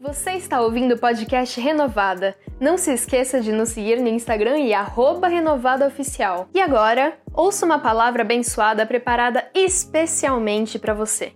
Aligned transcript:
Você 0.00 0.30
está 0.34 0.60
ouvindo 0.60 0.94
o 0.94 0.98
podcast 0.98 1.60
Renovada. 1.60 2.38
Não 2.60 2.78
se 2.78 2.92
esqueça 2.92 3.40
de 3.40 3.50
nos 3.50 3.70
seguir 3.70 4.00
no 4.00 4.06
Instagram 4.06 4.56
e 4.60 4.70
renovadaoficial. 4.70 6.48
E 6.54 6.60
agora, 6.60 7.18
ouça 7.34 7.66
uma 7.66 7.80
palavra 7.80 8.22
abençoada 8.22 8.86
preparada 8.86 9.50
especialmente 9.52 10.78
para 10.78 10.94
você. 10.94 11.34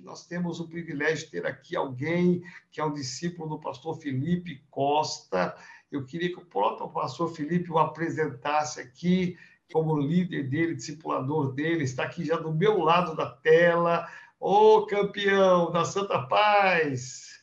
Nós 0.00 0.28
temos 0.28 0.60
o 0.60 0.68
privilégio 0.68 1.24
de 1.24 1.32
ter 1.32 1.44
aqui 1.44 1.74
alguém 1.74 2.40
que 2.70 2.80
é 2.80 2.84
um 2.84 2.92
discípulo 2.92 3.48
do 3.48 3.60
pastor 3.60 3.98
Felipe 4.00 4.62
Costa. 4.70 5.56
Eu 5.90 6.06
queria 6.06 6.28
que 6.28 6.38
o 6.38 6.46
próprio 6.46 6.88
pastor 6.88 7.34
Felipe 7.34 7.72
o 7.72 7.78
apresentasse 7.78 8.80
aqui 8.80 9.36
como 9.72 9.98
líder 9.98 10.48
dele, 10.48 10.76
discipulador 10.76 11.52
dele, 11.52 11.84
está 11.84 12.04
aqui 12.04 12.24
já 12.24 12.36
do 12.36 12.54
meu 12.54 12.78
lado 12.78 13.14
da 13.16 13.26
tela. 13.28 14.06
Ô 14.40 14.86
campeão 14.86 15.72
da 15.72 15.84
Santa 15.84 16.22
Paz! 16.22 17.42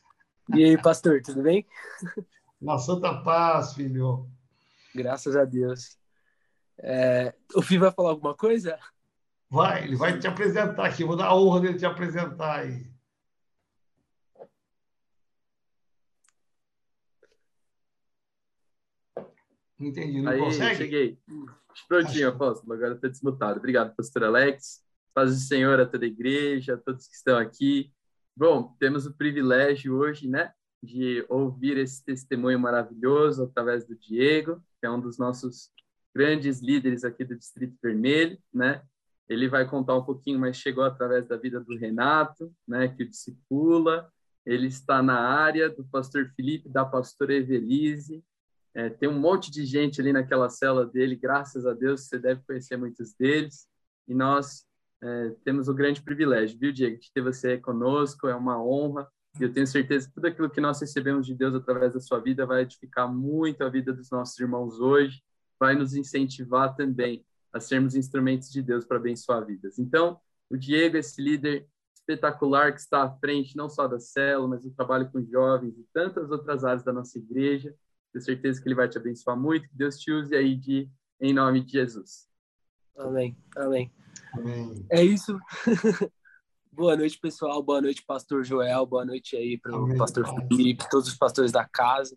E 0.54 0.64
aí, 0.64 0.80
pastor, 0.80 1.20
tudo 1.20 1.42
bem? 1.42 1.66
Na 2.60 2.78
Santa 2.78 3.22
Paz, 3.22 3.74
filho. 3.74 4.26
Graças 4.94 5.36
a 5.36 5.44
Deus. 5.44 5.98
É, 6.78 7.34
o 7.54 7.60
Fih 7.60 7.76
vai 7.76 7.92
falar 7.92 8.10
alguma 8.10 8.34
coisa? 8.34 8.78
Vai, 9.50 9.84
ele 9.84 9.94
vai 9.94 10.18
te 10.18 10.26
apresentar 10.26 10.86
aqui. 10.86 11.04
Vou 11.04 11.16
dar 11.16 11.26
a 11.26 11.36
honra 11.36 11.60
dele 11.60 11.78
te 11.78 11.84
apresentar 11.84 12.60
aí. 12.60 12.90
Entendi, 19.78 20.22
não 20.22 20.32
aí, 20.32 20.38
consegue? 20.38 20.76
cheguei. 20.76 21.18
Prontinho, 21.86 22.30
apóstolo. 22.30 22.72
Agora 22.72 22.94
está 22.94 23.08
desmutado. 23.08 23.58
Obrigado, 23.58 23.94
pastor 23.94 24.24
Alex. 24.24 24.85
Paz 25.16 25.34
do 25.34 25.40
Senhor 25.40 25.80
a 25.80 25.86
toda 25.86 26.04
a 26.04 26.08
igreja, 26.08 26.74
a 26.74 26.76
todos 26.76 27.08
que 27.08 27.14
estão 27.14 27.38
aqui. 27.38 27.90
Bom, 28.36 28.76
temos 28.78 29.06
o 29.06 29.14
privilégio 29.14 29.96
hoje, 29.96 30.28
né, 30.28 30.52
de 30.82 31.24
ouvir 31.30 31.78
esse 31.78 32.04
testemunho 32.04 32.60
maravilhoso 32.60 33.44
através 33.44 33.86
do 33.86 33.96
Diego, 33.96 34.62
que 34.78 34.86
é 34.86 34.90
um 34.90 35.00
dos 35.00 35.16
nossos 35.16 35.70
grandes 36.14 36.60
líderes 36.60 37.02
aqui 37.02 37.24
do 37.24 37.34
Distrito 37.34 37.78
Vermelho, 37.82 38.38
né? 38.52 38.82
Ele 39.26 39.48
vai 39.48 39.66
contar 39.66 39.96
um 39.96 40.04
pouquinho, 40.04 40.38
mas 40.38 40.58
chegou 40.58 40.84
através 40.84 41.26
da 41.26 41.38
vida 41.38 41.60
do 41.60 41.78
Renato, 41.78 42.54
né, 42.68 42.86
que 42.86 43.02
o 43.02 43.08
discipula. 43.08 44.12
Ele 44.44 44.66
está 44.66 45.02
na 45.02 45.18
área 45.18 45.70
do 45.70 45.82
pastor 45.86 46.30
Felipe, 46.36 46.68
da 46.68 46.84
pastora 46.84 47.32
Evelise, 47.32 48.22
é, 48.74 48.90
tem 48.90 49.08
um 49.08 49.18
monte 49.18 49.50
de 49.50 49.64
gente 49.64 49.98
ali 49.98 50.12
naquela 50.12 50.50
cela 50.50 50.84
dele, 50.84 51.16
graças 51.16 51.64
a 51.64 51.72
Deus, 51.72 52.02
você 52.02 52.18
deve 52.18 52.42
conhecer 52.46 52.76
muitos 52.76 53.14
deles. 53.14 53.66
E 54.06 54.12
nós 54.14 54.66
é, 55.06 55.30
temos 55.44 55.68
o 55.68 55.74
grande 55.74 56.02
privilégio, 56.02 56.58
viu, 56.58 56.72
Diego, 56.72 56.98
de 56.98 57.12
ter 57.12 57.20
você 57.20 57.56
conosco, 57.58 58.26
é 58.26 58.34
uma 58.34 58.60
honra. 58.60 59.08
E 59.38 59.44
eu 59.44 59.52
tenho 59.52 59.66
certeza 59.66 60.08
que 60.08 60.14
tudo 60.14 60.26
aquilo 60.26 60.50
que 60.50 60.60
nós 60.60 60.80
recebemos 60.80 61.26
de 61.26 61.34
Deus 61.34 61.54
através 61.54 61.92
da 61.92 62.00
sua 62.00 62.18
vida 62.18 62.44
vai 62.44 62.62
edificar 62.62 63.12
muito 63.12 63.62
a 63.62 63.68
vida 63.68 63.92
dos 63.92 64.10
nossos 64.10 64.38
irmãos 64.40 64.80
hoje, 64.80 65.22
vai 65.60 65.74
nos 65.74 65.94
incentivar 65.94 66.74
também 66.74 67.24
a 67.52 67.60
sermos 67.60 67.94
instrumentos 67.94 68.50
de 68.50 68.62
Deus 68.62 68.84
para 68.84 68.96
abençoar 68.96 69.44
vidas. 69.46 69.78
Então, 69.78 70.18
o 70.50 70.56
Diego, 70.56 70.96
esse 70.96 71.22
líder 71.22 71.68
espetacular 71.94 72.72
que 72.72 72.80
está 72.80 73.02
à 73.04 73.10
frente 73.10 73.56
não 73.56 73.68
só 73.68 73.86
da 73.86 73.98
célula, 73.98 74.48
mas 74.48 74.64
do 74.64 74.70
trabalho 74.70 75.10
com 75.10 75.22
jovens 75.22 75.76
e 75.78 75.86
tantas 75.92 76.30
outras 76.30 76.64
áreas 76.64 76.82
da 76.82 76.92
nossa 76.92 77.18
igreja, 77.18 77.74
tenho 78.12 78.24
certeza 78.24 78.60
que 78.60 78.68
ele 78.68 78.74
vai 78.74 78.88
te 78.88 78.98
abençoar 78.98 79.36
muito. 79.36 79.68
Que 79.68 79.76
Deus 79.76 79.98
te 79.98 80.10
use 80.10 80.34
aí 80.34 80.56
de, 80.56 80.90
em 81.20 81.32
nome 81.32 81.62
de 81.62 81.72
Jesus. 81.72 82.28
Amém. 82.96 83.36
Amém. 83.54 83.92
Amém. 84.36 84.86
É 84.90 85.02
isso. 85.02 85.38
Boa 86.70 86.94
noite, 86.94 87.18
pessoal. 87.18 87.62
Boa 87.62 87.80
noite, 87.80 88.04
pastor 88.06 88.44
Joel. 88.44 88.84
Boa 88.84 89.04
noite 89.04 89.34
aí 89.34 89.56
para 89.56 89.74
o 89.74 89.96
pastor 89.96 90.26
Felipe, 90.26 90.88
todos 90.90 91.08
os 91.08 91.16
pastores 91.16 91.50
da 91.50 91.66
casa. 91.66 92.16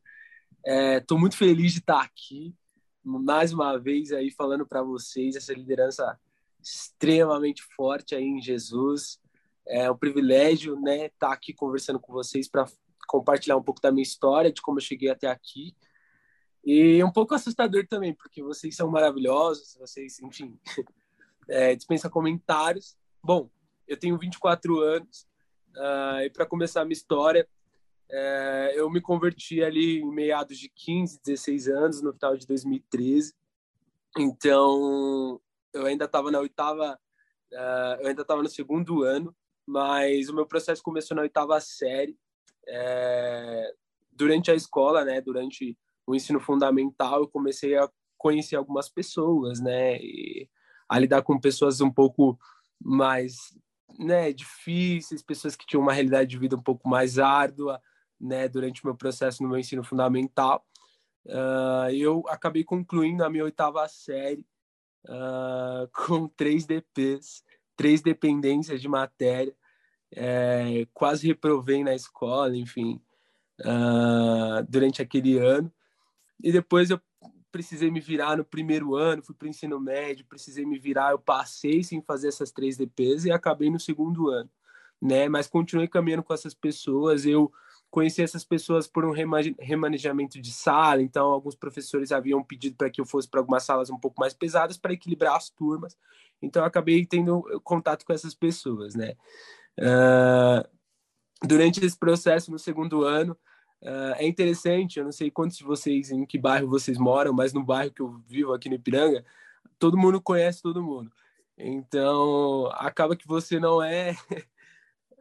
Estou 0.97 1.17
é, 1.17 1.21
muito 1.21 1.37
feliz 1.37 1.71
de 1.71 1.79
estar 1.79 2.01
aqui, 2.01 2.53
mais 3.01 3.53
uma 3.53 3.77
vez 3.77 4.11
aí 4.11 4.29
falando 4.29 4.67
para 4.67 4.83
vocês 4.83 5.37
essa 5.37 5.53
liderança 5.53 6.19
extremamente 6.61 7.63
forte 7.73 8.13
aí 8.13 8.25
em 8.25 8.41
Jesus. 8.41 9.17
É 9.65 9.89
um 9.89 9.97
privilégio, 9.97 10.77
né, 10.79 11.05
estar 11.05 11.31
aqui 11.31 11.53
conversando 11.53 11.99
com 11.99 12.11
vocês 12.11 12.49
para 12.49 12.65
compartilhar 13.07 13.55
um 13.55 13.63
pouco 13.63 13.79
da 13.79 13.91
minha 13.91 14.03
história, 14.03 14.51
de 14.51 14.61
como 14.61 14.77
eu 14.77 14.83
cheguei 14.83 15.09
até 15.09 15.27
aqui. 15.27 15.73
E 16.65 17.01
um 17.01 17.11
pouco 17.11 17.33
assustador 17.33 17.87
também, 17.87 18.13
porque 18.13 18.43
vocês 18.43 18.75
são 18.75 18.91
maravilhosos, 18.91 19.77
vocês, 19.79 20.19
enfim, 20.19 20.59
é, 21.49 21.75
dispensa 21.75 22.09
comentários. 22.09 22.95
Bom, 23.23 23.49
eu 23.87 23.97
tenho 23.97 24.17
24 24.17 24.79
anos, 24.79 25.27
uh, 25.75 26.21
e 26.23 26.29
para 26.29 26.45
começar 26.45 26.81
a 26.81 26.85
minha 26.85 26.93
história, 26.93 27.47
uh, 28.09 28.71
eu 28.75 28.89
me 28.89 29.01
converti 29.01 29.63
ali 29.63 29.99
em 29.99 30.11
meados 30.11 30.57
de 30.57 30.69
15, 30.69 31.19
16 31.25 31.67
anos, 31.67 32.01
no 32.01 32.13
final 32.13 32.37
de 32.37 32.45
2013. 32.45 33.33
Então, 34.17 35.41
eu 35.73 35.85
ainda 35.85 36.05
estava 36.05 36.31
na 36.31 36.39
oitava, 36.39 36.99
uh, 37.51 38.01
eu 38.01 38.07
ainda 38.07 38.21
estava 38.21 38.43
no 38.43 38.49
segundo 38.49 39.03
ano, 39.03 39.35
mas 39.65 40.29
o 40.29 40.35
meu 40.35 40.45
processo 40.45 40.83
começou 40.83 41.15
na 41.15 41.23
oitava 41.23 41.59
série. 41.59 42.17
É, 42.67 43.73
durante 44.11 44.51
a 44.51 44.55
escola, 44.55 45.03
né, 45.03 45.21
durante 45.21 45.77
o 46.05 46.13
ensino 46.15 46.39
fundamental, 46.39 47.21
eu 47.21 47.27
comecei 47.27 47.75
a 47.75 47.89
conhecer 48.17 48.55
algumas 48.55 48.89
pessoas, 48.89 49.59
né, 49.59 49.97
e 49.97 50.47
a 50.89 50.97
lidar 50.97 51.21
com 51.21 51.39
pessoas 51.39 51.79
um 51.79 51.91
pouco 51.91 52.37
mais, 52.81 53.55
né, 53.97 54.33
difíceis, 54.33 55.21
pessoas 55.21 55.55
que 55.55 55.65
tinham 55.65 55.83
uma 55.83 55.93
realidade 55.93 56.29
de 56.29 56.37
vida 56.37 56.55
um 56.55 56.61
pouco 56.61 56.89
mais 56.89 57.19
árdua, 57.19 57.79
né, 58.19 58.49
durante 58.49 58.83
o 58.83 58.87
meu 58.87 58.95
processo 58.95 59.43
no 59.43 59.49
meu 59.49 59.59
ensino 59.59 59.83
fundamental. 59.83 60.65
Uh, 61.25 61.91
eu 61.93 62.23
acabei 62.27 62.63
concluindo 62.63 63.23
a 63.23 63.29
minha 63.29 63.43
oitava 63.43 63.87
série 63.87 64.45
uh, 65.05 65.87
com 65.93 66.27
três 66.27 66.65
DPs, 66.65 67.43
três 67.75 68.01
dependências 68.01 68.81
de 68.81 68.87
matéria, 68.87 69.55
é, 70.11 70.87
quase 70.91 71.27
reprovei 71.27 71.83
na 71.83 71.93
escola, 71.93 72.57
enfim, 72.57 72.99
uh, 73.61 74.65
durante 74.67 75.01
aquele 75.03 75.37
ano. 75.37 75.71
E 76.43 76.51
depois 76.51 76.89
eu 76.89 76.99
precisei 77.51 77.89
me 77.91 77.99
virar 77.99 78.37
no 78.37 78.45
primeiro 78.45 78.95
ano, 78.95 79.23
fui 79.23 79.35
para 79.35 79.45
o 79.45 79.49
ensino 79.49 79.79
médio, 79.79 80.25
precisei 80.25 80.65
me 80.65 80.77
virar, 80.77 81.11
eu 81.11 81.19
passei 81.19 81.83
sem 81.83 82.01
fazer 82.01 82.27
essas 82.27 82.51
três 82.51 82.77
DPs 82.77 83.25
e 83.25 83.31
acabei 83.31 83.69
no 83.69 83.79
segundo 83.79 84.29
ano, 84.29 84.49
né? 85.01 85.27
Mas 85.27 85.47
continuei 85.47 85.87
caminhando 85.87 86.23
com 86.23 86.33
essas 86.33 86.53
pessoas, 86.53 87.25
eu 87.25 87.51
conheci 87.89 88.21
essas 88.21 88.43
pessoas 88.43 88.87
por 88.87 89.03
um 89.03 89.11
remanejamento 89.11 90.39
de 90.39 90.51
sala, 90.51 91.01
então 91.01 91.27
alguns 91.27 91.55
professores 91.55 92.11
haviam 92.11 92.43
pedido 92.43 92.75
para 92.75 92.89
que 92.89 93.01
eu 93.01 93.05
fosse 93.05 93.27
para 93.27 93.39
algumas 93.39 93.63
salas 93.63 93.89
um 93.89 93.97
pouco 93.97 94.19
mais 94.19 94.33
pesadas 94.33 94.77
para 94.77 94.93
equilibrar 94.93 95.35
as 95.35 95.49
turmas, 95.49 95.97
então 96.41 96.63
acabei 96.63 97.05
tendo 97.05 97.41
contato 97.63 98.05
com 98.05 98.13
essas 98.13 98.35
pessoas, 98.35 98.95
né? 98.95 99.15
Uh, 99.79 100.67
durante 101.43 101.83
esse 101.83 101.97
processo, 101.97 102.51
no 102.51 102.59
segundo 102.59 103.03
ano, 103.03 103.35
uh, 103.81 104.15
é 104.17 104.27
interessante, 104.27 104.99
eu 104.99 105.05
não 105.05 105.11
sei 105.11 105.29
quantos 105.31 105.57
de 105.57 105.63
vocês, 105.63 106.11
em 106.11 106.25
que 106.25 106.37
bairro 106.37 106.67
vocês 106.67 106.97
moram, 106.97 107.33
mas 107.33 107.53
no 107.53 107.63
bairro 107.63 107.91
que 107.91 108.01
eu 108.01 108.21
vivo 108.27 108.53
aqui 108.53 108.69
no 108.69 108.75
Ipiranga, 108.75 109.25
todo 109.77 109.97
mundo 109.97 110.21
conhece 110.21 110.61
todo 110.61 110.83
mundo. 110.83 111.11
Então, 111.57 112.67
acaba 112.73 113.15
que 113.15 113.27
você 113.27 113.59
não 113.59 113.81
é 113.81 114.15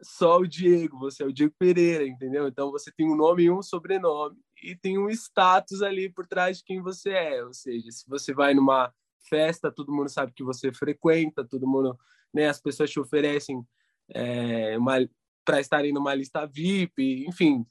só 0.01 0.37
o 0.37 0.47
Diego, 0.47 0.97
você 0.97 1.23
é 1.23 1.25
o 1.25 1.33
Diego 1.33 1.53
Pereira, 1.59 2.07
entendeu? 2.07 2.47
Então, 2.47 2.71
você 2.71 2.91
tem 2.91 3.09
um 3.09 3.15
nome 3.15 3.43
e 3.43 3.51
um 3.51 3.61
sobrenome, 3.61 4.37
e 4.63 4.75
tem 4.75 4.97
um 4.97 5.09
status 5.09 5.81
ali 5.81 6.09
por 6.09 6.25
trás 6.27 6.57
de 6.57 6.63
quem 6.63 6.81
você 6.81 7.09
é. 7.11 7.43
Ou 7.43 7.53
seja, 7.53 7.91
se 7.91 8.07
você 8.07 8.33
vai 8.33 8.53
numa 8.53 8.93
festa, 9.29 9.71
todo 9.71 9.93
mundo 9.93 10.09
sabe 10.09 10.33
que 10.33 10.43
você 10.43 10.71
frequenta, 10.71 11.45
todo 11.45 11.67
mundo, 11.67 11.97
né, 12.33 12.47
as 12.47 12.61
pessoas 12.61 12.89
te 12.89 12.99
oferecem 12.99 13.65
é, 14.13 14.77
para 15.45 15.59
estarem 15.59 15.93
numa 15.93 16.13
lista 16.15 16.45
VIP, 16.45 17.25
enfim, 17.27 17.65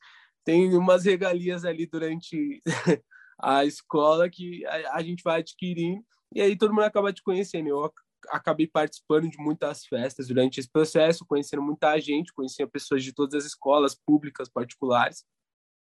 tem 0.49 0.75
umas 0.75 1.05
regalias 1.05 1.67
ali 1.67 1.85
durante 1.85 2.63
a 3.39 3.67
escola 3.67 4.31
que 4.31 4.65
a, 4.65 4.95
a, 4.95 5.03
gente 5.03 5.23
vai 5.23 5.41
adquirindo 5.41 6.03
e 6.35 6.41
aí 6.41 6.57
todo 6.57 6.73
mundo 6.73 6.85
acaba 6.85 7.13
te 7.13 7.23
conhecendo. 7.23 7.69
Eu 7.69 7.93
acabei 8.31 8.67
participando 8.67 9.29
de 9.29 9.37
muitas 9.37 9.85
festas 9.85 10.29
durante 10.29 10.59
esse 10.59 10.71
processo, 10.71 11.27
conhecendo 11.27 11.61
muita 11.61 12.01
gente, 12.01 12.33
conhecia 12.33 12.67
pessoas 12.67 13.05
de 13.05 13.13
todas 13.13 13.35
as 13.35 13.45
escolas 13.45 13.95
públicas, 13.95 14.49
particulares, 14.49 15.23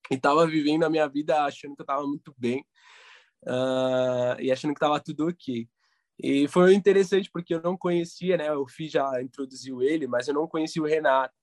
e 0.09 0.15
estava 0.15 0.47
vivendo 0.47 0.83
a 0.83 0.89
minha 0.89 1.07
vida 1.07 1.43
achando 1.43 1.75
que 1.75 1.81
eu 1.81 1.83
estava 1.83 2.07
muito 2.07 2.33
bem 2.35 2.65
uh, 3.45 4.41
e 4.41 4.51
achando 4.51 4.73
que 4.73 4.79
estava 4.79 4.99
tudo 4.99 5.27
ok. 5.27 5.69
E 6.17 6.47
foi 6.47 6.73
interessante 6.73 7.29
porque 7.31 7.53
eu 7.53 7.61
não 7.61 7.77
conhecia, 7.77 8.35
né? 8.35 8.51
O 8.51 8.67
Fih 8.67 8.89
já 8.89 9.21
introduziu 9.21 9.83
ele, 9.83 10.07
mas 10.07 10.27
eu 10.27 10.33
não 10.33 10.47
conhecia 10.47 10.81
o 10.81 10.87
Renato, 10.87 11.35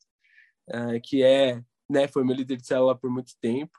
uh, 0.71 1.01
que 1.05 1.23
é, 1.23 1.63
né? 1.89 2.09
Foi 2.09 2.25
meu 2.25 2.35
líder 2.35 2.57
de 2.57 2.67
célula 2.67 2.97
por 2.97 3.11
muito 3.11 3.33
tempo. 3.41 3.73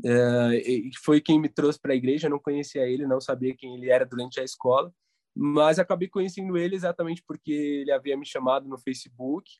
Uh, 0.00 0.90
foi 1.02 1.20
quem 1.20 1.40
me 1.40 1.48
trouxe 1.48 1.80
para 1.80 1.92
a 1.92 1.96
igreja. 1.96 2.26
Eu 2.26 2.32
não 2.32 2.38
conhecia 2.38 2.82
ele, 2.86 3.06
não 3.06 3.20
sabia 3.20 3.54
quem 3.56 3.76
ele 3.76 3.90
era 3.90 4.04
durante 4.04 4.40
a 4.40 4.44
escola, 4.44 4.92
mas 5.34 5.78
acabei 5.78 6.08
conhecendo 6.08 6.56
ele 6.56 6.74
exatamente 6.74 7.22
porque 7.26 7.52
ele 7.52 7.92
havia 7.92 8.16
me 8.16 8.26
chamado 8.26 8.68
no 8.68 8.78
Facebook 8.78 9.50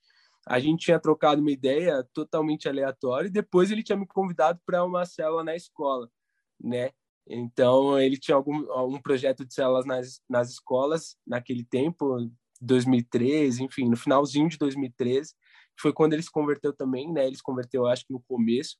a 0.46 0.58
gente 0.60 0.84
tinha 0.84 1.00
trocado 1.00 1.40
uma 1.40 1.50
ideia 1.50 2.06
totalmente 2.12 2.68
aleatória 2.68 3.28
e 3.28 3.32
depois 3.32 3.70
ele 3.70 3.82
tinha 3.82 3.96
me 3.96 4.06
convidado 4.06 4.60
para 4.66 4.84
uma 4.84 5.04
célula 5.06 5.42
na 5.42 5.56
escola, 5.56 6.10
né? 6.60 6.90
Então 7.26 7.98
ele 7.98 8.18
tinha 8.18 8.34
algum 8.34 8.66
um 8.86 9.00
projeto 9.00 9.44
de 9.44 9.54
células 9.54 9.86
nas, 9.86 10.20
nas 10.28 10.50
escolas 10.50 11.16
naquele 11.26 11.64
tempo, 11.64 12.30
2013, 12.60 13.64
enfim, 13.64 13.88
no 13.88 13.96
finalzinho 13.96 14.48
de 14.48 14.58
2013, 14.58 15.34
foi 15.78 15.92
quando 15.92 16.12
ele 16.14 16.22
se 16.22 16.30
converteu 16.30 16.72
também, 16.72 17.12
né? 17.12 17.26
Ele 17.26 17.36
se 17.36 17.42
converteu, 17.42 17.86
acho 17.86 18.06
que 18.06 18.12
no 18.12 18.22
começo. 18.22 18.76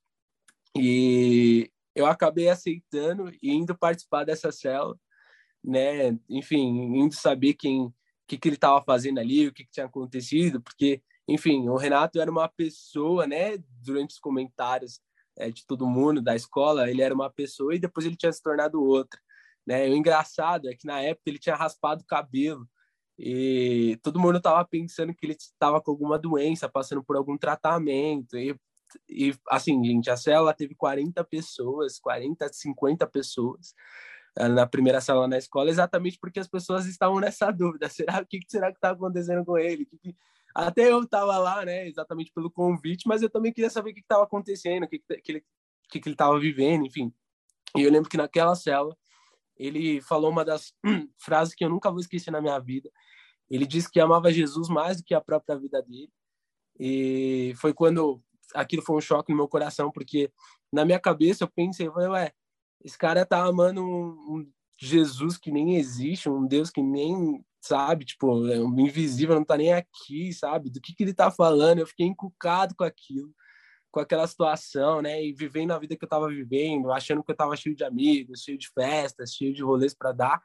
E 0.76 1.70
eu 1.94 2.06
acabei 2.06 2.48
aceitando 2.48 3.30
e 3.42 3.52
indo 3.52 3.76
participar 3.76 4.24
dessa 4.24 4.50
célula, 4.50 4.98
né? 5.62 6.18
Enfim, 6.28 6.96
indo 6.96 7.14
saber 7.14 7.54
quem 7.54 7.92
que, 8.26 8.38
que 8.38 8.48
ele 8.48 8.56
estava 8.56 8.82
fazendo 8.82 9.18
ali, 9.20 9.46
o 9.46 9.52
que, 9.52 9.64
que 9.64 9.70
tinha 9.70 9.86
acontecido, 9.86 10.62
porque 10.62 11.02
enfim, 11.28 11.68
o 11.68 11.76
Renato 11.76 12.20
era 12.20 12.30
uma 12.30 12.48
pessoa, 12.48 13.26
né? 13.26 13.58
Durante 13.82 14.12
os 14.12 14.18
comentários 14.18 15.00
é, 15.38 15.50
de 15.50 15.66
todo 15.66 15.86
mundo 15.86 16.22
da 16.22 16.36
escola, 16.36 16.90
ele 16.90 17.02
era 17.02 17.14
uma 17.14 17.30
pessoa 17.30 17.74
e 17.74 17.78
depois 17.78 18.06
ele 18.06 18.16
tinha 18.16 18.32
se 18.32 18.42
tornado 18.42 18.82
outra, 18.82 19.18
né? 19.66 19.88
O 19.88 19.94
engraçado 19.94 20.68
é 20.68 20.74
que 20.74 20.86
na 20.86 21.00
época 21.00 21.24
ele 21.26 21.38
tinha 21.38 21.56
raspado 21.56 22.02
o 22.02 22.06
cabelo 22.06 22.68
e 23.18 23.98
todo 24.02 24.18
mundo 24.18 24.38
estava 24.38 24.64
pensando 24.64 25.14
que 25.14 25.24
ele 25.24 25.34
estava 25.34 25.80
com 25.80 25.90
alguma 25.90 26.18
doença, 26.18 26.68
passando 26.68 27.02
por 27.02 27.16
algum 27.16 27.38
tratamento 27.38 28.36
e, 28.36 28.56
e 29.08 29.34
assim, 29.48 29.82
gente, 29.84 30.10
a 30.10 30.16
célula 30.16 30.52
teve 30.52 30.74
40 30.74 31.22
pessoas, 31.24 31.98
40, 31.98 32.52
50 32.52 33.06
pessoas 33.06 33.74
eh, 34.36 34.48
na 34.48 34.66
primeira 34.66 35.00
sala 35.00 35.28
na 35.28 35.38
escola, 35.38 35.70
exatamente 35.70 36.18
porque 36.18 36.40
as 36.40 36.48
pessoas 36.48 36.86
estavam 36.86 37.20
nessa 37.20 37.50
dúvida: 37.50 37.88
será 37.90 38.20
o 38.20 38.26
que 38.26 38.40
será 38.48 38.70
que 38.70 38.78
está 38.78 38.90
acontecendo 38.90 39.44
com 39.44 39.58
ele? 39.58 39.86
Que 39.86 39.98
que... 39.98 40.16
Até 40.54 40.90
eu 40.90 41.02
estava 41.02 41.36
lá, 41.38 41.64
né, 41.64 41.88
exatamente 41.88 42.32
pelo 42.32 42.50
convite, 42.50 43.08
mas 43.08 43.22
eu 43.22 43.30
também 43.30 43.52
queria 43.52 43.70
saber 43.70 43.90
o 43.90 43.94
que 43.94 44.00
estava 44.00 44.22
acontecendo, 44.22 44.84
o 44.84 44.88
que, 44.88 45.00
que, 45.00 45.32
ele 45.32 45.44
que, 45.88 46.00
que 46.00 46.08
ele 46.08 46.14
estava 46.14 46.38
vivendo, 46.38 46.86
enfim. 46.86 47.12
E 47.76 47.82
eu 47.82 47.90
lembro 47.90 48.08
que 48.08 48.16
naquela 48.16 48.54
cela 48.54 48.96
ele 49.56 50.00
falou 50.00 50.30
uma 50.30 50.44
das 50.44 50.72
frases 51.18 51.54
que 51.54 51.64
eu 51.64 51.68
nunca 51.68 51.90
vou 51.90 52.00
esquecer 52.00 52.30
na 52.30 52.40
minha 52.40 52.58
vida. 52.58 52.90
Ele 53.50 53.66
disse 53.66 53.90
que 53.90 54.00
amava 54.00 54.32
Jesus 54.32 54.68
mais 54.68 54.98
do 54.98 55.04
que 55.04 55.14
a 55.14 55.20
própria 55.20 55.56
vida 55.56 55.82
dele. 55.82 56.10
E 56.78 57.54
foi 57.56 57.72
quando 57.72 58.22
aquilo 58.54 58.82
foi 58.82 58.96
um 58.96 59.00
choque 59.00 59.30
no 59.30 59.36
meu 59.36 59.48
coração, 59.48 59.90
porque 59.90 60.30
na 60.72 60.84
minha 60.84 60.98
cabeça 60.98 61.44
eu 61.44 61.48
pensei, 61.48 61.88
ué, 61.88 62.32
esse 62.82 62.98
cara 62.98 63.24
tá 63.24 63.44
amando 63.44 63.82
um, 63.82 64.36
um 64.36 64.52
Jesus 64.78 65.38
que 65.38 65.50
nem 65.50 65.76
existe, 65.76 66.28
um 66.28 66.46
Deus 66.46 66.70
que 66.70 66.82
nem 66.82 67.44
sabe, 67.60 68.04
tipo, 68.04 68.46
é 68.48 68.60
um 68.60 68.78
invisível 68.78 69.34
não 69.34 69.44
tá 69.44 69.56
nem 69.56 69.72
aqui, 69.72 70.32
sabe? 70.32 70.68
Do 70.68 70.80
que 70.80 70.94
que 70.94 71.02
ele 71.02 71.14
tá 71.14 71.30
falando? 71.30 71.78
Eu 71.78 71.86
fiquei 71.86 72.06
encucado 72.06 72.74
com 72.76 72.84
aquilo, 72.84 73.32
com 73.90 74.00
aquela 74.00 74.26
situação, 74.26 75.00
né? 75.00 75.24
E 75.24 75.32
vivendo 75.32 75.70
a 75.70 75.78
vida 75.78 75.96
que 75.96 76.04
eu 76.04 76.08
tava 76.08 76.28
vivendo, 76.28 76.92
achando 76.92 77.22
que 77.24 77.30
eu 77.30 77.36
tava 77.36 77.56
cheio 77.56 77.74
de 77.74 77.84
amigos, 77.84 78.42
cheio 78.42 78.58
de 78.58 78.68
festas, 78.68 79.32
cheio 79.32 79.54
de 79.54 79.62
rolês 79.62 79.94
para 79.94 80.12
dar. 80.12 80.42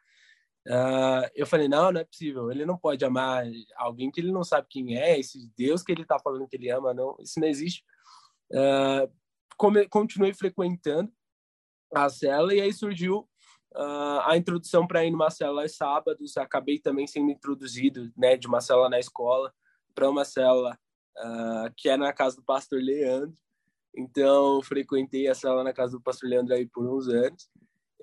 Uh, 0.68 1.26
eu 1.34 1.48
falei, 1.48 1.68
não, 1.68 1.92
não 1.92 2.02
é 2.02 2.04
possível. 2.04 2.52
Ele 2.52 2.66
não 2.66 2.78
pode 2.78 3.04
amar 3.04 3.44
alguém 3.76 4.12
que 4.12 4.20
ele 4.20 4.32
não 4.32 4.44
sabe 4.44 4.68
quem 4.70 4.98
é, 4.98 5.20
esse 5.20 5.52
Deus 5.58 5.82
que 5.82 5.92
ele 5.92 6.06
tá 6.06 6.20
falando 6.20 6.48
que 6.48 6.56
ele 6.56 6.70
ama, 6.70 6.94
não, 6.94 7.16
isso 7.20 7.40
não 7.40 7.48
existe. 7.48 7.84
Uh, 8.52 9.12
come, 9.58 9.88
continuei 9.88 10.34
frequentando 10.34 11.12
a 11.94 12.10
cela 12.10 12.54
e 12.54 12.62
aí 12.62 12.72
surgiu 12.74 13.28
uh, 13.76 14.22
a 14.26 14.38
introdução 14.38 14.86
para 14.88 15.06
ir 15.06 15.12
numa 15.12 15.30
célula 15.30 15.64
aos 15.64 15.76
sábados. 15.76 16.38
Acabei 16.38 16.80
também 16.80 17.08
sendo 17.08 17.32
introduzido, 17.32 18.12
né, 18.18 18.38
de 18.38 18.48
uma 18.48 18.62
célula 18.62 18.90
na 18.90 19.00
escola 19.00 19.54
para 19.94 20.10
uma 20.10 20.24
uh, 20.24 21.74
que 21.76 21.90
é 21.90 21.98
na 21.98 22.14
casa 22.14 22.36
do 22.36 22.44
pastor 22.44 22.82
Leandro. 22.82 23.38
Então, 23.96 24.62
frequentei 24.62 25.28
a 25.28 25.36
célula 25.36 25.64
na 25.64 25.74
casa 25.74 25.94
do 25.94 26.02
pastor 26.02 26.30
Leandro 26.30 26.54
aí 26.54 26.68
por 26.68 26.88
uns 26.88 27.08
anos. 27.08 27.50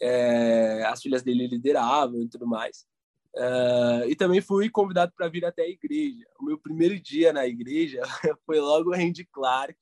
É, 0.00 0.84
as 0.87 1.02
filhas 1.02 1.22
dele 1.22 1.46
lideravam 1.46 2.22
e 2.22 2.28
tudo 2.28 2.46
mais. 2.46 2.87
Uh, 3.34 4.08
e 4.08 4.16
também 4.16 4.40
fui 4.40 4.70
convidado 4.70 5.12
para 5.14 5.28
vir 5.28 5.44
até 5.44 5.62
a 5.62 5.69
igreja. 5.69 6.25
O 6.40 6.44
meu 6.44 6.58
primeiro 6.58 6.98
dia 6.98 7.32
na 7.32 7.46
igreja 7.46 8.00
foi 8.46 8.58
logo 8.60 8.90
o 8.90 8.94
Randy 8.94 9.26
Clark, 9.26 9.76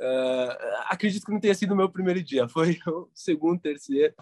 Uh, 0.00 0.56
acredito 0.86 1.24
que 1.24 1.32
não 1.32 1.38
tenha 1.38 1.54
sido 1.54 1.74
o 1.74 1.76
meu 1.76 1.88
primeiro 1.88 2.22
dia, 2.22 2.48
foi 2.48 2.78
o 2.88 3.08
segundo, 3.14 3.60
terceiro, 3.60 4.14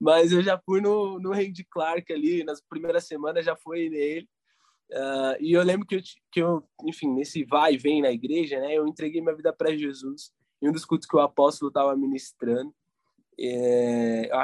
mas 0.00 0.32
eu 0.32 0.40
já 0.40 0.58
fui 0.58 0.80
no, 0.80 1.18
no 1.18 1.32
Randy 1.32 1.64
Clark 1.64 2.10
ali, 2.12 2.44
nas 2.44 2.60
primeiras 2.60 3.06
semanas 3.06 3.44
já 3.44 3.56
fui 3.56 3.90
nele, 3.90 4.28
uh, 4.92 5.36
e 5.40 5.52
eu 5.52 5.62
lembro 5.62 5.86
que 5.86 5.96
eu, 5.96 6.00
que 6.30 6.40
eu, 6.40 6.64
enfim, 6.84 7.12
nesse 7.12 7.44
vai 7.44 7.74
e 7.74 7.78
vem 7.78 8.00
na 8.00 8.10
igreja, 8.10 8.60
né, 8.60 8.74
eu 8.74 8.86
entreguei 8.86 9.20
minha 9.20 9.34
vida 9.34 9.52
para 9.52 9.76
Jesus, 9.76 10.32
em 10.62 10.68
um 10.68 10.72
dos 10.72 10.84
cultos 10.84 11.08
que 11.08 11.16
o 11.16 11.20
apóstolo 11.20 11.68
estava 11.68 11.94
ministrando, 11.96 12.72
é, 13.38 14.28
eu 14.30 14.38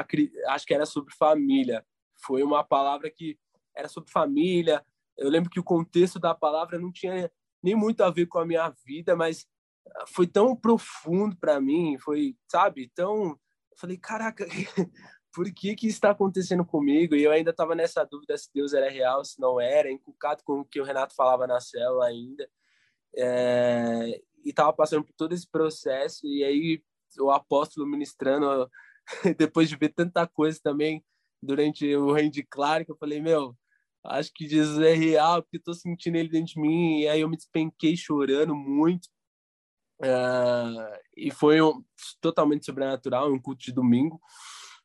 acho 0.49 0.65
que 0.65 0.73
era 0.73 0.85
sobre 0.85 1.13
família, 1.15 1.85
foi 2.25 2.43
uma 2.43 2.63
palavra 2.63 3.09
que 3.09 3.37
era 3.75 3.87
sobre 3.87 4.11
família, 4.11 4.85
eu 5.17 5.29
lembro 5.29 5.49
que 5.49 5.59
o 5.59 5.63
contexto 5.63 6.19
da 6.19 6.33
palavra 6.33 6.79
não 6.79 6.91
tinha 6.91 7.31
nem 7.61 7.75
muito 7.75 8.03
a 8.03 8.09
ver 8.09 8.27
com 8.27 8.39
a 8.39 8.45
minha 8.45 8.69
vida, 8.85 9.15
mas 9.15 9.47
foi 10.07 10.27
tão 10.27 10.55
profundo 10.55 11.35
para 11.37 11.59
mim, 11.59 11.97
foi, 11.99 12.35
sabe, 12.49 12.91
tão. 12.93 13.29
Eu 13.71 13.77
falei, 13.77 13.97
caraca, 13.97 14.45
por 15.33 15.51
que 15.53 15.75
que 15.75 15.87
está 15.87 16.11
acontecendo 16.11 16.65
comigo? 16.65 17.15
E 17.15 17.23
eu 17.23 17.31
ainda 17.31 17.51
estava 17.51 17.75
nessa 17.75 18.03
dúvida 18.03 18.37
se 18.37 18.49
Deus 18.53 18.73
era 18.73 18.89
real, 18.89 19.23
se 19.23 19.39
não 19.39 19.59
era, 19.59 19.91
encucado 19.91 20.43
com 20.43 20.59
o 20.59 20.65
que 20.65 20.79
o 20.79 20.83
Renato 20.83 21.15
falava 21.15 21.47
na 21.47 21.59
célula 21.59 22.05
ainda. 22.05 22.49
É, 23.15 24.21
e 24.43 24.49
estava 24.49 24.73
passando 24.73 25.03
por 25.03 25.13
todo 25.13 25.33
esse 25.33 25.49
processo, 25.49 26.25
e 26.25 26.43
aí 26.43 26.83
o 27.19 27.31
apóstolo 27.31 27.87
ministrando, 27.87 28.69
depois 29.37 29.69
de 29.69 29.75
ver 29.75 29.89
tanta 29.89 30.27
coisa 30.27 30.59
também 30.63 31.03
durante 31.41 31.95
o 31.95 32.13
Randy 32.13 32.43
Clark, 32.43 32.89
eu 32.89 32.97
falei, 32.97 33.21
meu, 33.21 33.55
acho 34.05 34.31
que 34.33 34.47
Jesus 34.47 34.79
é 34.79 34.93
real, 34.93 35.41
porque 35.41 35.57
estou 35.57 35.73
sentindo 35.73 36.17
ele 36.17 36.29
dentro 36.29 36.53
de 36.53 36.59
mim, 36.59 37.01
e 37.01 37.07
aí 37.07 37.21
eu 37.21 37.29
me 37.29 37.37
despenquei 37.37 37.97
chorando 37.97 38.55
muito, 38.55 39.09
Uh, 40.03 40.99
e 41.15 41.31
foi 41.31 41.61
um, 41.61 41.81
totalmente 42.19 42.65
sobrenatural, 42.65 43.31
um 43.31 43.39
culto 43.39 43.63
de 43.63 43.71
domingo. 43.71 44.19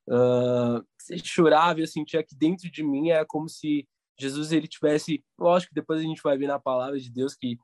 Uh, 0.06 0.84
você 0.96 1.18
chorava, 1.18 1.80
eu 1.80 1.86
sentia 1.86 2.22
que 2.22 2.36
dentro 2.36 2.70
de 2.70 2.84
mim 2.84 3.10
era 3.10 3.26
como 3.26 3.48
se 3.48 3.86
Jesus 4.18 4.52
ele 4.52 4.68
tivesse, 4.68 5.24
lógico 5.38 5.70
que 5.70 5.80
depois 5.80 6.00
a 6.00 6.04
gente 6.04 6.22
vai 6.22 6.38
ver 6.38 6.46
na 6.46 6.58
palavra 6.58 6.98
de 6.98 7.10
Deus 7.10 7.34
que 7.34 7.58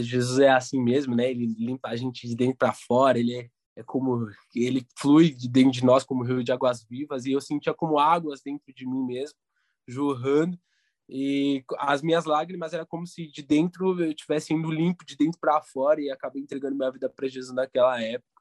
Jesus 0.00 0.38
é 0.38 0.48
assim 0.48 0.80
mesmo, 0.80 1.14
né? 1.14 1.30
Ele 1.30 1.46
limpa 1.58 1.88
a 1.88 1.96
gente 1.96 2.28
de 2.28 2.36
dentro 2.36 2.56
para 2.56 2.72
fora, 2.72 3.18
ele 3.18 3.34
é, 3.36 3.48
é 3.76 3.82
como 3.82 4.28
ele 4.54 4.86
flui 4.98 5.30
de 5.30 5.48
dentro 5.48 5.72
de 5.72 5.84
nós 5.84 6.04
como 6.04 6.24
rio 6.24 6.44
de 6.44 6.52
águas 6.52 6.84
vivas 6.84 7.24
e 7.24 7.32
eu 7.32 7.40
sentia 7.40 7.72
como 7.72 7.98
águas 7.98 8.42
dentro 8.42 8.72
de 8.74 8.86
mim 8.86 9.04
mesmo, 9.04 9.38
jorrando 9.86 10.58
e 11.08 11.64
as 11.78 12.00
minhas 12.00 12.24
lágrimas 12.24 12.72
era 12.72 12.86
como 12.86 13.06
se 13.06 13.26
de 13.26 13.42
dentro 13.42 14.00
eu 14.02 14.14
tivesse 14.14 14.54
indo 14.54 14.70
limpo 14.70 15.04
de 15.04 15.16
dentro 15.16 15.38
para 15.38 15.60
fora 15.60 16.00
e 16.00 16.10
acabei 16.10 16.42
entregando 16.42 16.76
minha 16.76 16.90
vida 16.90 17.08
para 17.08 17.28
Jesus 17.28 17.54
naquela 17.54 18.00
época. 18.00 18.32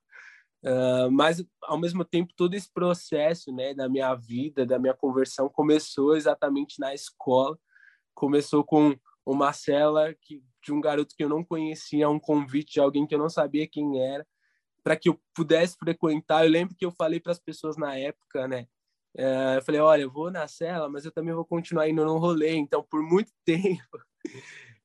Uh, 0.63 1.11
mas 1.11 1.43
ao 1.63 1.77
mesmo 1.77 2.05
tempo 2.05 2.33
todo 2.35 2.53
esse 2.53 2.71
processo, 2.71 3.51
né, 3.51 3.73
da 3.73 3.89
minha 3.89 4.13
vida, 4.13 4.65
da 4.65 4.77
minha 4.77 4.93
conversão 4.93 5.49
começou 5.49 6.15
exatamente 6.15 6.79
na 6.79 6.93
escola. 6.93 7.57
Começou 8.13 8.63
com 8.63 8.95
uma 9.25 9.51
cela 9.53 10.13
que 10.21 10.43
de 10.63 10.71
um 10.71 10.79
garoto 10.79 11.15
que 11.15 11.23
eu 11.23 11.29
não 11.29 11.43
conhecia, 11.43 12.09
um 12.09 12.19
convite 12.19 12.73
de 12.73 12.79
alguém 12.79 13.07
que 13.07 13.15
eu 13.15 13.19
não 13.19 13.29
sabia 13.29 13.67
quem 13.67 13.99
era, 13.99 14.25
para 14.83 14.95
que 14.95 15.09
eu 15.09 15.19
pudesse 15.35 15.77
frequentar. 15.77 16.45
Eu 16.45 16.51
lembro 16.51 16.75
que 16.75 16.85
eu 16.85 16.91
falei 16.91 17.19
para 17.19 17.31
as 17.31 17.39
pessoas 17.39 17.77
na 17.77 17.95
época, 17.95 18.47
né, 18.47 18.67
é, 19.17 19.57
eu 19.57 19.61
falei, 19.61 19.81
olha, 19.81 20.01
eu 20.03 20.11
vou 20.11 20.31
na 20.31 20.47
cela, 20.47 20.89
mas 20.89 21.05
eu 21.05 21.11
também 21.11 21.33
vou 21.33 21.45
continuar 21.45 21.89
indo 21.89 22.03
no 22.05 22.17
rolê. 22.17 22.55
Então, 22.55 22.85
por 22.89 23.01
muito 23.03 23.31
tempo, 23.45 23.99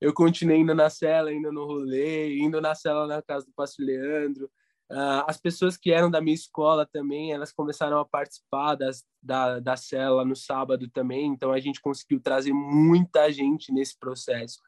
eu 0.00 0.12
continuei 0.12 0.58
indo 0.58 0.74
na 0.74 0.90
cela, 0.90 1.32
indo 1.32 1.52
no 1.52 1.64
rolê, 1.64 2.38
indo 2.38 2.60
na 2.60 2.74
cela 2.74 3.06
na 3.06 3.22
casa 3.22 3.46
do 3.46 3.52
pastor 3.52 3.86
Leandro. 3.86 4.50
Uh, 4.90 5.26
as 5.26 5.36
pessoas 5.36 5.76
que 5.76 5.90
eram 5.90 6.08
da 6.08 6.20
minha 6.20 6.34
escola 6.34 6.86
também, 6.86 7.32
elas 7.32 7.52
começaram 7.52 7.98
a 7.98 8.04
participar 8.04 8.76
das, 8.76 9.04
da, 9.20 9.58
da 9.58 9.76
cela 9.76 10.24
no 10.24 10.36
sábado 10.36 10.88
também, 10.88 11.26
então 11.26 11.50
a 11.50 11.58
gente 11.58 11.80
conseguiu 11.80 12.20
trazer 12.20 12.52
muita 12.52 13.32
gente 13.32 13.72
nesse 13.72 13.98
processo. 13.98 14.60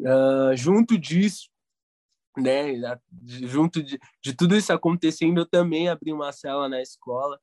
Uh, 0.00 0.56
junto 0.56 0.98
disso, 0.98 1.48
né, 2.36 2.98
junto 3.22 3.82
de, 3.82 3.98
de 4.22 4.34
tudo 4.34 4.56
isso 4.56 4.72
acontecendo, 4.72 5.40
eu 5.40 5.46
também 5.46 5.88
abri 5.88 6.12
uma 6.12 6.32
cela 6.32 6.68
na 6.68 6.80
escola, 6.80 7.38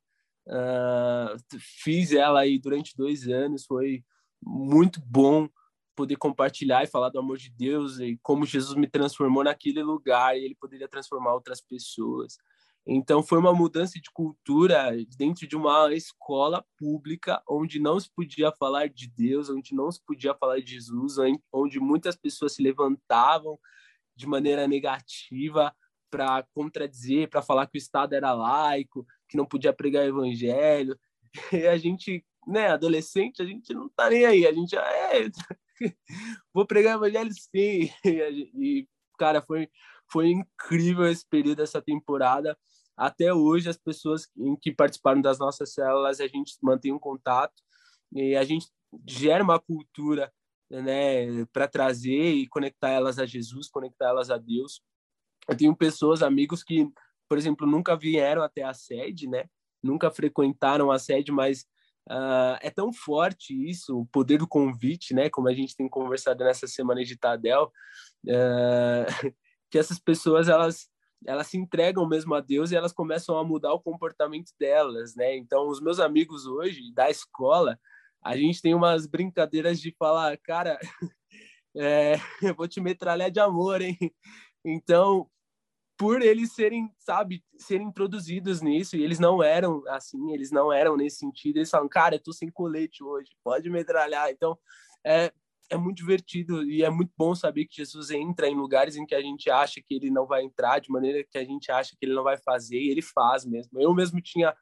Uh, 0.46 1.38
fiz 1.56 2.12
ela 2.12 2.40
aí 2.40 2.58
durante 2.58 2.96
dois 2.96 3.28
anos, 3.28 3.64
foi 3.64 4.04
muito 4.42 5.00
bom 5.00 5.48
poder 5.94 6.16
compartilhar 6.16 6.82
e 6.82 6.88
falar 6.88 7.10
do 7.10 7.18
amor 7.18 7.38
de 7.38 7.50
Deus 7.50 8.00
e 8.00 8.18
como 8.22 8.46
Jesus 8.46 8.76
me 8.76 8.88
transformou 8.88 9.44
naquele 9.44 9.82
lugar 9.82 10.36
e 10.36 10.44
ele 10.44 10.56
poderia 10.56 10.88
transformar 10.88 11.34
outras 11.34 11.60
pessoas. 11.60 12.38
Então 12.84 13.22
foi 13.22 13.38
uma 13.38 13.54
mudança 13.54 14.00
de 14.00 14.10
cultura 14.12 14.90
dentro 15.16 15.46
de 15.46 15.54
uma 15.54 15.94
escola 15.94 16.64
pública 16.76 17.40
onde 17.48 17.78
não 17.78 18.00
se 18.00 18.10
podia 18.12 18.50
falar 18.50 18.88
de 18.88 19.06
Deus, 19.06 19.48
onde 19.48 19.72
não 19.74 19.92
se 19.92 20.00
podia 20.04 20.34
falar 20.34 20.58
de 20.58 20.72
Jesus, 20.72 21.16
onde 21.52 21.78
muitas 21.78 22.16
pessoas 22.16 22.54
se 22.54 22.62
levantavam 22.62 23.56
de 24.14 24.26
maneira 24.26 24.66
negativa 24.66 25.74
para 26.10 26.44
contradizer, 26.54 27.28
para 27.28 27.42
falar 27.42 27.66
que 27.66 27.76
o 27.76 27.80
Estado 27.80 28.14
era 28.14 28.32
laico, 28.32 29.06
que 29.28 29.36
não 29.36 29.46
podia 29.46 29.72
pregar 29.72 30.06
evangelho. 30.06 30.98
E 31.50 31.66
a 31.66 31.78
gente, 31.78 32.22
né, 32.46 32.68
adolescente, 32.68 33.40
a 33.40 33.46
gente 33.46 33.72
não 33.72 33.88
tá 33.88 34.10
nem 34.10 34.26
aí, 34.26 34.46
a 34.46 34.52
gente 34.52 34.76
é, 34.76 35.30
vou 36.52 36.66
pregar 36.66 36.96
evangelho 36.96 37.32
sim. 37.32 37.90
E, 38.54 38.86
cara, 39.18 39.40
foi 39.40 39.68
foi 40.12 40.28
incrível 40.28 41.06
esse 41.06 41.26
período 41.26 41.62
essa 41.62 41.80
temporada. 41.80 42.56
Até 42.94 43.32
hoje 43.32 43.70
as 43.70 43.78
pessoas 43.78 44.28
que 44.60 44.70
participaram 44.70 45.22
das 45.22 45.38
nossas 45.38 45.72
células, 45.72 46.20
a 46.20 46.28
gente 46.28 46.54
mantém 46.62 46.92
um 46.92 46.98
contato 46.98 47.54
e 48.12 48.36
a 48.36 48.44
gente 48.44 48.66
gera 49.08 49.42
uma 49.42 49.58
cultura 49.58 50.30
né, 50.80 51.44
para 51.52 51.68
trazer 51.68 52.32
e 52.32 52.48
conectar 52.48 52.90
elas 52.90 53.18
a 53.18 53.26
Jesus, 53.26 53.68
conectar 53.68 54.08
elas 54.08 54.30
a 54.30 54.38
Deus. 54.38 54.80
Eu 55.48 55.56
tenho 55.56 55.76
pessoas, 55.76 56.22
amigos 56.22 56.62
que, 56.62 56.88
por 57.28 57.36
exemplo, 57.36 57.66
nunca 57.66 57.96
vieram 57.96 58.42
até 58.42 58.62
a 58.62 58.72
sede, 58.72 59.28
né? 59.28 59.44
Nunca 59.82 60.10
frequentaram 60.10 60.90
a 60.90 60.98
sede, 60.98 61.32
mas 61.32 61.62
uh, 62.08 62.56
é 62.60 62.70
tão 62.70 62.92
forte 62.92 63.52
isso, 63.68 63.98
o 63.98 64.06
poder 64.06 64.38
do 64.38 64.48
convite, 64.48 65.12
né? 65.12 65.28
Como 65.28 65.48
a 65.48 65.54
gente 65.54 65.76
tem 65.76 65.88
conversado 65.88 66.44
nessa 66.44 66.66
semana 66.66 67.04
de 67.04 67.16
Tadel, 67.18 67.70
uh, 68.26 69.06
que 69.70 69.78
essas 69.78 69.98
pessoas 69.98 70.48
elas 70.48 70.90
elas 71.24 71.46
se 71.46 71.56
entregam 71.56 72.04
mesmo 72.08 72.34
a 72.34 72.40
Deus 72.40 72.72
e 72.72 72.76
elas 72.76 72.92
começam 72.92 73.38
a 73.38 73.44
mudar 73.44 73.72
o 73.72 73.80
comportamento 73.80 74.50
delas, 74.58 75.14
né? 75.14 75.36
Então, 75.36 75.68
os 75.68 75.80
meus 75.80 76.00
amigos 76.00 76.46
hoje 76.46 76.92
da 76.92 77.08
escola, 77.10 77.78
a 78.22 78.36
gente 78.36 78.62
tem 78.62 78.74
umas 78.74 79.06
brincadeiras 79.06 79.80
de 79.80 79.94
falar, 79.98 80.36
cara, 80.38 80.78
é, 81.76 82.14
eu 82.42 82.54
vou 82.54 82.68
te 82.68 82.80
metralhar 82.80 83.30
de 83.30 83.40
amor, 83.40 83.82
hein? 83.82 83.98
Então, 84.64 85.28
por 85.98 86.22
eles 86.22 86.54
serem, 86.54 86.90
sabe, 86.98 87.44
serem 87.58 87.86
introduzidos 87.86 88.60
nisso, 88.60 88.96
e 88.96 89.02
eles 89.02 89.18
não 89.18 89.42
eram 89.42 89.82
assim, 89.88 90.32
eles 90.32 90.50
não 90.50 90.72
eram 90.72 90.96
nesse 90.96 91.18
sentido, 91.18 91.58
eles 91.58 91.70
falam, 91.70 91.88
cara, 91.88 92.16
eu 92.16 92.22
tô 92.22 92.32
sem 92.32 92.50
colete 92.50 93.02
hoje, 93.02 93.30
pode 93.42 93.68
metralhar. 93.68 94.30
Então, 94.30 94.56
é, 95.04 95.32
é 95.70 95.76
muito 95.76 95.96
divertido 95.96 96.62
e 96.64 96.82
é 96.82 96.90
muito 96.90 97.12
bom 97.16 97.34
saber 97.34 97.66
que 97.66 97.76
Jesus 97.76 98.10
entra 98.10 98.48
em 98.48 98.54
lugares 98.54 98.96
em 98.96 99.06
que 99.06 99.14
a 99.14 99.20
gente 99.20 99.50
acha 99.50 99.80
que 99.80 99.94
ele 99.94 100.10
não 100.10 100.26
vai 100.26 100.44
entrar, 100.44 100.80
de 100.80 100.90
maneira 100.90 101.24
que 101.28 101.38
a 101.38 101.44
gente 101.44 101.70
acha 101.70 101.96
que 101.98 102.04
ele 102.04 102.14
não 102.14 102.22
vai 102.22 102.36
fazer, 102.36 102.80
e 102.80 102.90
ele 102.90 103.02
faz 103.02 103.44
mesmo. 103.44 103.80
Eu 103.80 103.94
mesmo 103.94 104.20
tinha 104.20 104.54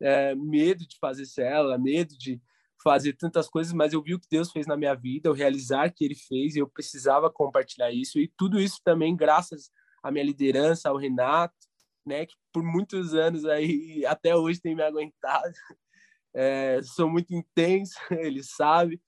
é, 0.00 0.34
medo 0.34 0.86
de 0.86 0.96
fazer 0.98 1.26
cela, 1.26 1.78
medo 1.78 2.16
de 2.16 2.40
fazer 2.84 3.14
tantas 3.14 3.48
coisas, 3.48 3.72
mas 3.72 3.94
eu 3.94 4.02
vi 4.02 4.14
o 4.14 4.20
que 4.20 4.28
Deus 4.30 4.52
fez 4.52 4.66
na 4.66 4.76
minha 4.76 4.94
vida, 4.94 5.30
o 5.30 5.34
realizar 5.34 5.90
que 5.90 6.04
Ele 6.04 6.14
fez, 6.14 6.54
e 6.54 6.58
eu 6.58 6.68
precisava 6.68 7.30
compartilhar 7.30 7.90
isso. 7.90 8.20
E 8.20 8.30
tudo 8.36 8.60
isso 8.60 8.78
também 8.84 9.16
graças 9.16 9.70
à 10.02 10.12
minha 10.12 10.24
liderança, 10.24 10.90
ao 10.90 10.98
Renato, 10.98 11.54
né, 12.06 12.26
que 12.26 12.34
por 12.52 12.62
muitos 12.62 13.14
anos 13.14 13.46
aí, 13.46 14.04
até 14.06 14.36
hoje 14.36 14.60
tem 14.60 14.76
me 14.76 14.82
aguentado. 14.82 15.52
É, 16.36 16.80
sou 16.82 17.08
muito 17.08 17.32
intenso, 17.32 17.94
ele 18.10 18.42
sabe, 18.42 19.00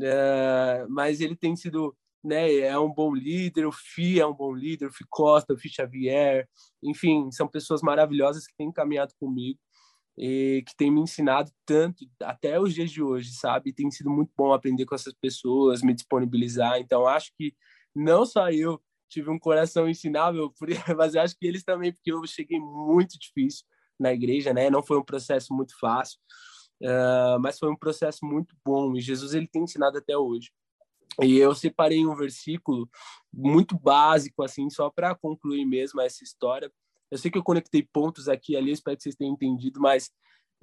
é, 0.00 0.84
mas 0.88 1.20
ele 1.20 1.36
tem 1.36 1.54
sido, 1.54 1.96
né, 2.24 2.56
é 2.56 2.76
um 2.76 2.92
bom 2.92 3.14
líder, 3.14 3.66
o 3.68 3.70
Fi 3.70 4.18
é 4.18 4.26
um 4.26 4.34
bom 4.34 4.52
líder, 4.52 4.86
o 4.86 4.92
Fi 4.92 5.04
Costa, 5.08 5.54
o 5.54 5.56
Fi 5.56 5.68
Xavier, 5.68 6.48
enfim, 6.82 7.30
são 7.30 7.46
pessoas 7.46 7.82
maravilhosas 7.82 8.48
que 8.48 8.56
têm 8.56 8.72
caminhado 8.72 9.14
comigo 9.20 9.60
e 10.16 10.62
que 10.66 10.76
tem 10.76 10.90
me 10.90 11.00
ensinado 11.00 11.50
tanto 11.64 12.04
até 12.22 12.60
os 12.60 12.74
dias 12.74 12.90
de 12.90 13.02
hoje, 13.02 13.32
sabe? 13.32 13.72
Tem 13.72 13.90
sido 13.90 14.10
muito 14.10 14.30
bom 14.36 14.52
aprender 14.52 14.84
com 14.84 14.94
essas 14.94 15.14
pessoas, 15.14 15.82
me 15.82 15.94
disponibilizar. 15.94 16.78
Então, 16.78 17.06
acho 17.06 17.32
que 17.36 17.54
não 17.94 18.24
só 18.26 18.50
eu 18.50 18.80
tive 19.08 19.30
um 19.30 19.38
coração 19.38 19.88
ensinável, 19.88 20.52
mas 20.96 21.16
acho 21.16 21.36
que 21.38 21.46
eles 21.46 21.64
também, 21.64 21.92
porque 21.92 22.12
eu 22.12 22.26
cheguei 22.26 22.58
muito 22.58 23.18
difícil 23.18 23.64
na 23.98 24.12
igreja, 24.12 24.52
né? 24.52 24.70
Não 24.70 24.82
foi 24.82 24.98
um 24.98 25.04
processo 25.04 25.54
muito 25.54 25.78
fácil, 25.78 26.18
uh, 26.82 27.38
mas 27.40 27.58
foi 27.58 27.70
um 27.70 27.76
processo 27.76 28.24
muito 28.24 28.54
bom 28.64 28.96
e 28.96 29.00
Jesus 29.00 29.34
ele 29.34 29.46
tem 29.46 29.64
ensinado 29.64 29.98
até 29.98 30.16
hoje. 30.16 30.50
E 31.20 31.36
eu 31.36 31.54
separei 31.54 32.06
um 32.06 32.16
versículo 32.16 32.88
muito 33.32 33.78
básico, 33.78 34.42
assim, 34.42 34.70
só 34.70 34.88
para 34.88 35.14
concluir 35.14 35.66
mesmo 35.66 36.00
essa 36.00 36.24
história, 36.24 36.72
eu 37.12 37.18
sei 37.18 37.30
que 37.30 37.36
eu 37.36 37.42
conectei 37.42 37.82
pontos 37.82 38.26
aqui 38.26 38.54
e 38.54 38.56
ali, 38.56 38.70
espero 38.70 38.96
que 38.96 39.02
vocês 39.02 39.14
tenham 39.14 39.34
entendido, 39.34 39.78
mas 39.78 40.10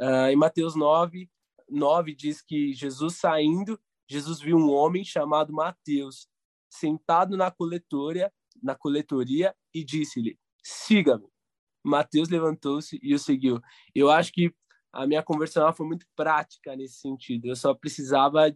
uh, 0.02 0.32
em 0.32 0.36
Mateus 0.36 0.76
9, 0.76 1.30
9 1.70 2.16
diz 2.16 2.42
que 2.42 2.74
Jesus 2.74 3.18
saindo, 3.18 3.80
Jesus 4.10 4.42
viu 4.42 4.58
um 4.58 4.72
homem 4.72 5.04
chamado 5.06 5.54
Mateus 5.54 6.28
sentado 6.68 7.38
na 7.38 7.52
coletoria, 7.52 8.34
na 8.64 8.74
coletoria 8.74 9.56
e 9.72 9.86
disse-lhe: 9.86 10.40
"Siga-me". 10.64 11.28
Mateus 11.84 12.30
levantou-se 12.30 13.00
e 13.00 13.14
o 13.14 13.20
seguiu. 13.20 13.62
Eu 13.94 14.10
acho 14.10 14.34
que 14.34 14.52
a 14.92 15.06
minha 15.06 15.22
conversão 15.22 15.72
foi 15.72 15.86
muito 15.86 16.08
prática 16.16 16.76
nesse 16.76 16.96
sentido. 16.96 17.46
Eu 17.46 17.56
só 17.56 17.76
precisava, 17.76 18.52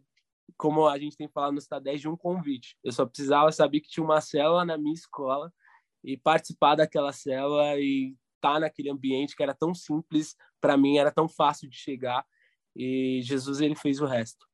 como 0.58 0.88
a 0.88 0.98
gente 0.98 1.16
tem 1.16 1.30
falado 1.30 1.54
no 1.54 1.62
Stadés, 1.62 2.02
de 2.02 2.10
um 2.10 2.18
convite. 2.18 2.76
Eu 2.84 2.92
só 2.92 3.06
precisava 3.06 3.52
saber 3.52 3.82
que 3.82 3.90
tinha 3.90 4.04
uma 4.04 4.20
célula 4.20 4.66
na 4.66 4.80
minha 4.80 4.96
escola 4.96 5.54
e 6.04 6.18
participar 6.18 6.76
daquela 6.76 7.12
célula 7.12 7.78
e 7.80 8.16
estar 8.36 8.56
tá 8.56 8.60
naquele 8.60 8.90
ambiente 8.90 9.36
que 9.36 9.44
era 9.44 9.54
tão 9.54 9.74
simples 9.74 10.36
para 10.60 10.78
mim, 10.78 10.98
era 10.98 11.12
tão 11.12 11.28
fácil 11.28 11.70
de 11.70 11.78
chegar 11.78 12.26
e 12.76 13.22
Jesus 13.24 13.62
ele 13.62 13.76
fez 13.76 14.02
o 14.02 14.06
resto. 14.06 14.46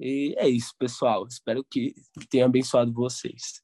E 0.00 0.34
é 0.38 0.48
isso, 0.48 0.74
pessoal. 0.78 1.26
Espero 1.26 1.64
que 1.64 1.94
tenha 2.30 2.46
abençoado 2.46 2.92
vocês. 2.92 3.62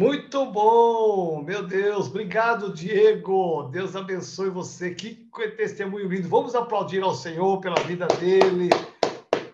Muito 0.00 0.46
bom, 0.46 1.42
meu 1.42 1.62
Deus, 1.62 2.06
obrigado, 2.06 2.72
Diego. 2.72 3.64
Deus 3.64 3.94
abençoe 3.94 4.48
você. 4.48 4.94
Que 4.94 5.28
testemunho 5.58 6.08
lindo. 6.08 6.26
Vamos 6.26 6.54
aplaudir 6.54 7.02
ao 7.02 7.14
Senhor 7.14 7.60
pela 7.60 7.78
vida 7.80 8.06
dele. 8.18 8.70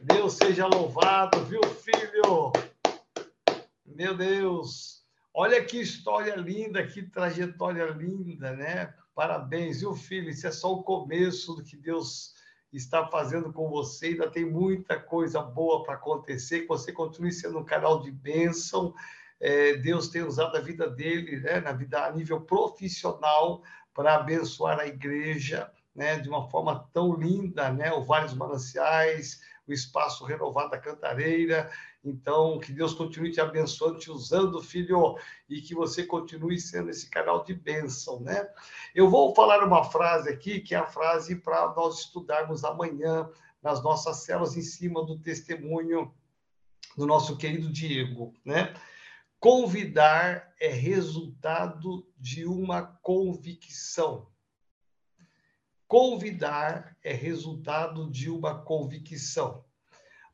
Deus 0.01 0.35
seja 0.35 0.69
louvado, 0.69 1.45
viu, 1.47 1.61
filho? 1.65 2.53
Meu 3.85 4.17
Deus, 4.17 5.05
olha 5.35 5.65
que 5.65 5.81
história 5.81 6.37
linda, 6.37 6.87
que 6.87 7.03
trajetória 7.03 7.87
linda, 7.87 8.53
né? 8.53 8.95
Parabéns, 9.17 9.81
viu, 9.81 9.97
filho? 9.97 10.31
Isso 10.31 10.47
é 10.47 10.53
só 10.53 10.75
o 10.75 10.85
começo 10.85 11.57
do 11.57 11.65
que 11.65 11.77
Deus 11.77 12.35
está 12.73 13.05
fazendo 13.09 13.53
com 13.53 13.69
você. 13.69 14.11
Ainda 14.11 14.31
tem 14.31 14.49
muita 14.49 14.97
coisa 14.97 15.43
boa 15.43 15.83
para 15.83 15.95
acontecer. 15.95 16.61
Que 16.61 16.69
você 16.69 16.93
continue 16.93 17.33
sendo 17.33 17.59
um 17.59 17.65
canal 17.65 18.01
de 18.01 18.13
bênção 18.13 18.95
é, 19.41 19.75
Deus 19.75 20.09
tem 20.09 20.23
usado 20.23 20.57
a 20.57 20.61
vida 20.61 20.89
dele, 20.89 21.41
né, 21.41 21.61
na 21.61 21.73
vida 21.73 22.05
a 22.05 22.13
nível 22.13 22.41
profissional, 22.41 23.63
para 23.95 24.17
abençoar 24.17 24.79
a 24.79 24.87
igreja, 24.87 25.71
né, 25.95 26.19
de 26.19 26.29
uma 26.29 26.49
forma 26.49 26.89
tão 26.93 27.15
linda, 27.15 27.71
né, 27.71 27.93
o 27.93 28.05
Vale 28.05 28.27
dos 28.27 28.35
Mananciais, 28.35 29.41
o 29.67 29.73
Espaço 29.73 30.25
Renovado 30.25 30.71
da 30.71 30.79
Cantareira. 30.79 31.71
Então, 32.05 32.61
que 32.61 32.73
Deus 32.73 32.95
continue 32.95 33.33
te 33.33 33.41
abençoando, 33.41 33.99
te 33.99 34.11
usando, 34.11 34.63
filho, 34.63 35.17
e 35.49 35.61
que 35.61 35.75
você 35.75 36.05
continue 36.05 36.61
sendo 36.61 36.91
esse 36.91 37.11
canal 37.11 37.43
de 37.43 37.53
bênção, 37.53 38.21
né? 38.21 38.49
Eu 38.95 39.11
vou 39.11 39.35
falar 39.35 39.65
uma 39.65 39.83
frase 39.83 40.29
aqui, 40.29 40.61
que 40.61 40.75
é 40.75 40.79
a 40.79 40.87
frase 40.87 41.35
para 41.35 41.75
nós 41.75 42.01
estudarmos 42.01 42.63
amanhã 42.63 43.29
nas 43.61 43.83
nossas 43.83 44.19
células, 44.19 44.57
em 44.57 44.63
cima 44.63 45.05
do 45.05 45.19
testemunho 45.19 46.15
do 46.97 47.07
nosso 47.07 47.37
querido 47.37 47.73
Diego, 47.73 48.33
né? 48.45 48.73
Convidar 49.39 50.55
é 50.59 50.69
resultado 50.69 52.07
de 52.19 52.47
uma 52.47 52.83
convicção. 53.03 54.29
Convidar 55.87 56.97
é 57.05 57.13
resultado 57.13 58.11
de 58.11 58.31
uma 58.31 58.63
convicção. 58.63 59.65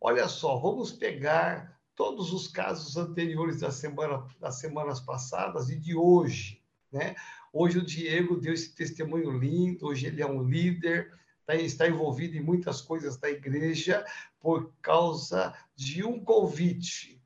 Olha 0.00 0.28
só, 0.28 0.56
vamos 0.58 0.92
pegar 0.92 1.78
todos 1.94 2.32
os 2.32 2.48
casos 2.48 2.96
anteriores 2.96 3.60
da 3.60 3.70
semana, 3.70 4.26
das 4.40 4.58
semanas 4.58 5.00
passadas 5.00 5.68
e 5.68 5.78
de 5.78 5.94
hoje, 5.94 6.62
né? 6.90 7.14
Hoje 7.52 7.78
o 7.78 7.84
Diego 7.84 8.40
deu 8.40 8.54
esse 8.54 8.74
testemunho 8.74 9.30
lindo, 9.30 9.86
hoje 9.86 10.06
ele 10.06 10.22
é 10.22 10.26
um 10.26 10.42
líder, 10.42 11.12
tá, 11.44 11.54
está 11.54 11.86
envolvido 11.86 12.36
em 12.36 12.42
muitas 12.42 12.80
coisas 12.80 13.18
da 13.18 13.30
igreja 13.30 14.04
por 14.40 14.72
causa 14.80 15.54
de 15.76 16.02
um 16.02 16.24
convite, 16.24 17.21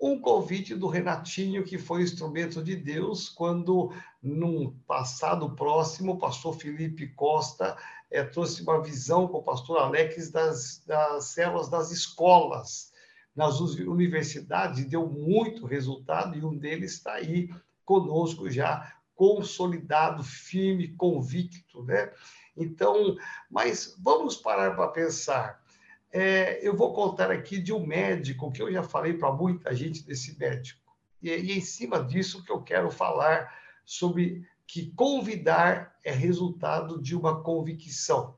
um 0.00 0.18
convite 0.18 0.74
do 0.74 0.88
Renatinho, 0.88 1.62
que 1.62 1.76
foi 1.76 2.02
instrumento 2.02 2.62
de 2.62 2.74
Deus, 2.74 3.28
quando, 3.28 3.92
num 4.22 4.70
passado 4.86 5.50
próximo, 5.54 6.12
o 6.12 6.18
pastor 6.18 6.54
Felipe 6.54 7.08
Costa 7.08 7.76
é, 8.10 8.24
trouxe 8.24 8.62
uma 8.62 8.82
visão 8.82 9.28
com 9.28 9.38
o 9.38 9.42
pastor 9.42 9.78
Alex 9.78 10.30
das, 10.30 10.82
das 10.86 11.26
células 11.26 11.68
das 11.68 11.90
escolas. 11.90 12.90
nas 13.36 13.60
universidades, 13.60 14.84
deu 14.86 15.06
muito 15.06 15.66
resultado, 15.66 16.36
e 16.36 16.44
um 16.44 16.56
deles 16.56 16.94
está 16.94 17.14
aí 17.14 17.48
conosco 17.84 18.50
já, 18.50 18.92
consolidado, 19.14 20.24
firme, 20.24 20.88
convicto, 20.88 21.84
né? 21.84 22.10
Então, 22.56 23.16
mas 23.50 23.96
vamos 24.02 24.36
parar 24.36 24.74
para 24.74 24.88
pensar. 24.88 25.62
É, 26.12 26.66
eu 26.66 26.76
vou 26.76 26.92
contar 26.92 27.30
aqui 27.30 27.60
de 27.60 27.72
um 27.72 27.86
médico 27.86 28.50
que 28.50 28.60
eu 28.60 28.72
já 28.72 28.82
falei 28.82 29.14
para 29.14 29.32
muita 29.32 29.74
gente 29.74 30.04
desse 30.04 30.36
médico. 30.38 30.80
E, 31.22 31.30
e 31.30 31.58
em 31.58 31.60
cima 31.60 32.02
disso 32.02 32.44
que 32.44 32.50
eu 32.50 32.62
quero 32.62 32.90
falar 32.90 33.54
sobre 33.84 34.44
que 34.66 34.92
convidar 34.92 35.96
é 36.04 36.12
resultado 36.12 37.00
de 37.00 37.16
uma 37.16 37.42
convicção. 37.42 38.36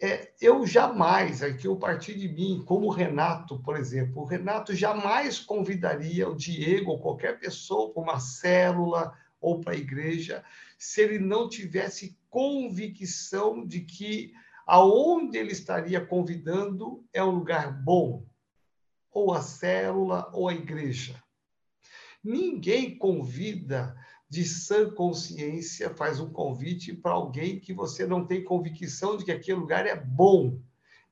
É, 0.00 0.32
eu 0.40 0.64
jamais, 0.64 1.42
aqui 1.42 1.66
eu 1.66 1.76
partir 1.76 2.16
de 2.16 2.28
mim, 2.28 2.62
como 2.64 2.86
o 2.86 2.90
Renato, 2.90 3.58
por 3.58 3.76
exemplo, 3.76 4.22
o 4.22 4.24
Renato 4.24 4.72
jamais 4.74 5.40
convidaria 5.40 6.28
o 6.28 6.36
Diego 6.36 6.92
ou 6.92 7.00
qualquer 7.00 7.38
pessoa 7.40 7.92
para 7.92 8.02
uma 8.02 8.20
célula 8.20 9.12
ou 9.40 9.60
para 9.60 9.72
a 9.72 9.76
igreja 9.76 10.44
se 10.78 11.02
ele 11.02 11.18
não 11.18 11.48
tivesse 11.48 12.16
convicção 12.30 13.66
de 13.66 13.80
que 13.80 14.32
aonde 14.68 15.38
ele 15.38 15.52
estaria 15.52 15.98
convidando 15.98 17.02
é 17.10 17.24
um 17.24 17.30
lugar 17.30 17.72
bom, 17.82 18.26
ou 19.10 19.32
a 19.32 19.40
célula 19.40 20.30
ou 20.34 20.46
a 20.46 20.52
igreja. 20.52 21.16
Ninguém 22.22 22.98
convida 22.98 23.96
de 24.28 24.44
sã 24.44 24.90
consciência, 24.90 25.88
faz 25.88 26.20
um 26.20 26.30
convite 26.30 26.92
para 26.92 27.12
alguém 27.12 27.58
que 27.58 27.72
você 27.72 28.06
não 28.06 28.26
tem 28.26 28.44
convicção 28.44 29.16
de 29.16 29.24
que 29.24 29.32
aquele 29.32 29.58
lugar 29.58 29.86
é 29.86 29.96
bom, 29.96 30.60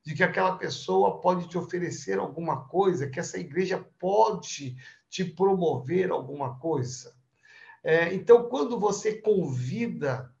de 0.03 0.13
que 0.13 0.23
aquela 0.23 0.55
pessoa 0.55 1.19
pode 1.19 1.49
te 1.49 1.57
oferecer 1.57 2.19
alguma 2.19 2.67
coisa, 2.67 3.09
que 3.09 3.19
essa 3.19 3.39
igreja 3.39 3.83
pode 3.97 4.77
te 5.09 5.25
promover 5.25 6.11
alguma 6.11 6.59
coisa. 6.59 7.11
É, 7.83 8.13
então, 8.13 8.47
quando 8.49 8.79
você 8.79 9.19
convida, 9.19 10.31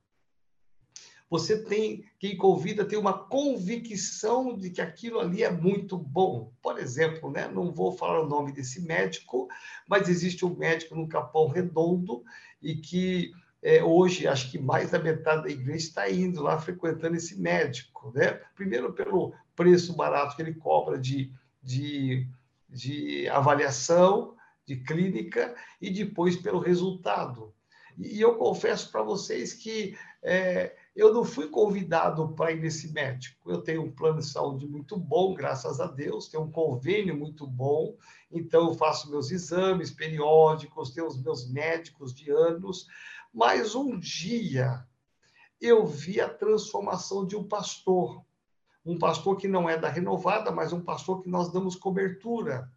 você 1.29 1.61
tem, 1.63 2.05
quem 2.19 2.37
convida 2.37 2.85
tem 2.85 2.97
uma 2.97 3.13
convicção 3.13 4.57
de 4.57 4.69
que 4.69 4.81
aquilo 4.81 5.19
ali 5.19 5.43
é 5.43 5.51
muito 5.51 5.97
bom. 5.97 6.53
Por 6.61 6.79
exemplo, 6.79 7.29
né, 7.29 7.47
não 7.47 7.71
vou 7.71 7.91
falar 7.91 8.21
o 8.21 8.29
nome 8.29 8.51
desse 8.51 8.81
médico, 8.81 9.47
mas 9.87 10.07
existe 10.07 10.45
um 10.45 10.55
médico 10.55 10.95
no 10.95 11.07
Capão 11.07 11.49
Redondo 11.49 12.23
e 12.61 12.75
que 12.75 13.31
é, 13.61 13.83
hoje 13.83 14.27
acho 14.27 14.49
que 14.51 14.59
mais 14.59 14.91
da 14.91 14.99
metade 14.99 15.43
da 15.43 15.49
igreja 15.49 15.87
está 15.87 16.09
indo 16.09 16.41
lá 16.41 16.57
frequentando 16.57 17.17
esse 17.17 17.39
médico, 17.39 18.11
né? 18.15 18.39
Primeiro 18.55 18.93
pelo 18.93 19.33
preço 19.55 19.95
barato 19.95 20.35
que 20.35 20.41
ele 20.41 20.53
cobra 20.53 20.97
de, 20.97 21.33
de, 21.61 22.27
de 22.69 23.27
avaliação, 23.29 24.35
de 24.65 24.77
clínica, 24.77 25.55
e 25.81 25.89
depois 25.89 26.35
pelo 26.35 26.59
resultado. 26.59 27.53
E, 27.97 28.21
eu 28.21 28.35
confesso 28.35 28.91
para 28.91 29.01
vocês 29.01 29.53
que 29.53 29.97
é, 30.21 30.75
eu 30.97 31.13
não 31.13 31.23
fui 31.23 31.47
convidado 31.47 32.29
para 32.29 32.51
ir 32.51 32.59
nesse 32.59 32.91
médico. 32.91 33.51
Eu 33.51 33.61
tenho 33.61 33.83
um 33.83 33.91
plano 33.91 34.17
de 34.17 34.25
saúde 34.25 34.67
muito 34.67 34.97
bom, 34.97 35.35
graças 35.35 35.79
a 35.79 35.85
Deus, 35.85 36.27
tenho 36.27 36.43
um 36.43 36.51
convênio 36.51 37.15
muito 37.15 37.45
bom, 37.45 37.95
então 38.31 38.69
eu 38.69 38.73
faço 38.73 39.11
meus 39.11 39.29
exames 39.29 39.91
periódicos, 39.91 40.89
tenho 40.89 41.05
os 41.05 41.21
meus 41.21 41.47
médicos 41.51 42.15
de 42.15 42.31
anos, 42.31 42.87
mas 43.31 43.75
um 43.75 43.99
dia 43.99 44.83
eu 45.61 45.85
vi 45.85 46.19
a 46.19 46.27
transformação 46.27 47.27
de 47.27 47.35
um 47.35 47.47
pastor, 47.47 48.25
um 48.83 48.97
pastor 48.97 49.37
que 49.37 49.47
não 49.47 49.69
é 49.69 49.77
da 49.77 49.89
renovada, 49.89 50.49
mas 50.49 50.73
um 50.73 50.81
pastor 50.81 51.21
que 51.21 51.29
nós 51.29 51.51
damos 51.51 51.75
cobertura. 51.75 52.71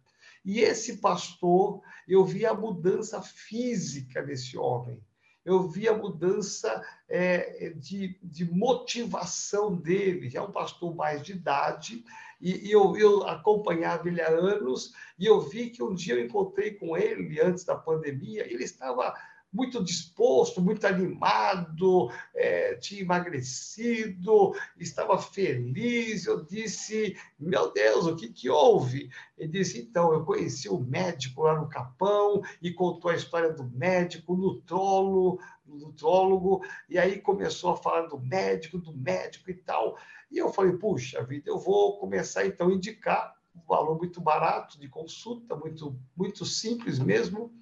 E 0.45 0.59
esse 0.59 0.97
pastor, 0.97 1.81
eu 2.07 2.23
vi 2.23 2.45
a 2.45 2.53
mudança 2.53 3.19
física 3.19 4.21
desse 4.21 4.59
homem 4.59 5.01
eu 5.43 5.67
vi 5.67 5.87
a 5.87 5.97
mudança 5.97 6.83
é, 7.09 7.71
de, 7.75 8.17
de, 8.21 8.45
motivação 8.51 9.75
dele. 9.75 10.29
Já 10.29 10.39
é 10.39 10.43
um 10.43 10.51
pastor 10.51 10.95
mais 10.95 11.23
de 11.23 11.33
idade, 11.33 12.03
e, 12.39 12.67
e 12.67 12.71
eu, 12.71 12.95
eu, 12.97 13.27
acompanhava 13.27 14.07
ele 14.07 14.21
há 14.21 14.29
anos, 14.29 14.93
e 15.17 15.25
eu 15.25 15.39
vi 15.41 15.69
que 15.69 15.83
um 15.83 15.93
dia 15.93 16.15
eu 16.15 16.25
encontrei 16.25 16.71
com 16.71 16.95
ele, 16.95 17.41
antes 17.41 17.63
da 17.63 17.75
pandemia, 17.75 18.51
ele 18.51 18.63
estava 18.63 19.15
muito 19.51 19.83
disposto, 19.83 20.61
muito 20.61 20.87
animado, 20.87 22.09
é, 22.33 22.75
tinha 22.75 23.01
emagrecido, 23.01 24.53
estava 24.77 25.17
feliz. 25.17 26.25
Eu 26.25 26.45
disse: 26.45 27.17
Meu 27.37 27.71
Deus, 27.73 28.05
o 28.05 28.15
que, 28.15 28.29
que 28.29 28.49
houve? 28.49 29.09
Ele 29.37 29.51
disse: 29.51 29.81
Então, 29.81 30.13
eu 30.13 30.23
conheci 30.23 30.69
o 30.69 30.79
médico 30.79 31.43
lá 31.43 31.59
no 31.59 31.67
Capão 31.67 32.41
e 32.61 32.71
contou 32.71 33.11
a 33.11 33.15
história 33.15 33.51
do 33.51 33.65
médico, 33.65 34.35
nutrólogo, 34.35 35.41
nutrólogo, 35.65 36.63
e 36.89 36.97
aí 36.97 37.19
começou 37.19 37.71
a 37.71 37.77
falar 37.77 38.07
do 38.07 38.19
médico, 38.19 38.77
do 38.77 38.95
médico 38.95 39.51
e 39.51 39.55
tal. 39.55 39.97
E 40.31 40.37
eu 40.37 40.51
falei: 40.53 40.71
Puxa 40.73 41.23
vida, 41.23 41.49
eu 41.49 41.59
vou 41.59 41.99
começar 41.99 42.45
então 42.45 42.69
a 42.69 42.73
indicar 42.73 43.35
um 43.53 43.61
valor 43.67 43.97
muito 43.97 44.21
barato 44.21 44.79
de 44.79 44.87
consulta, 44.87 45.57
muito, 45.57 45.99
muito 46.15 46.45
simples 46.45 46.97
mesmo 46.97 47.53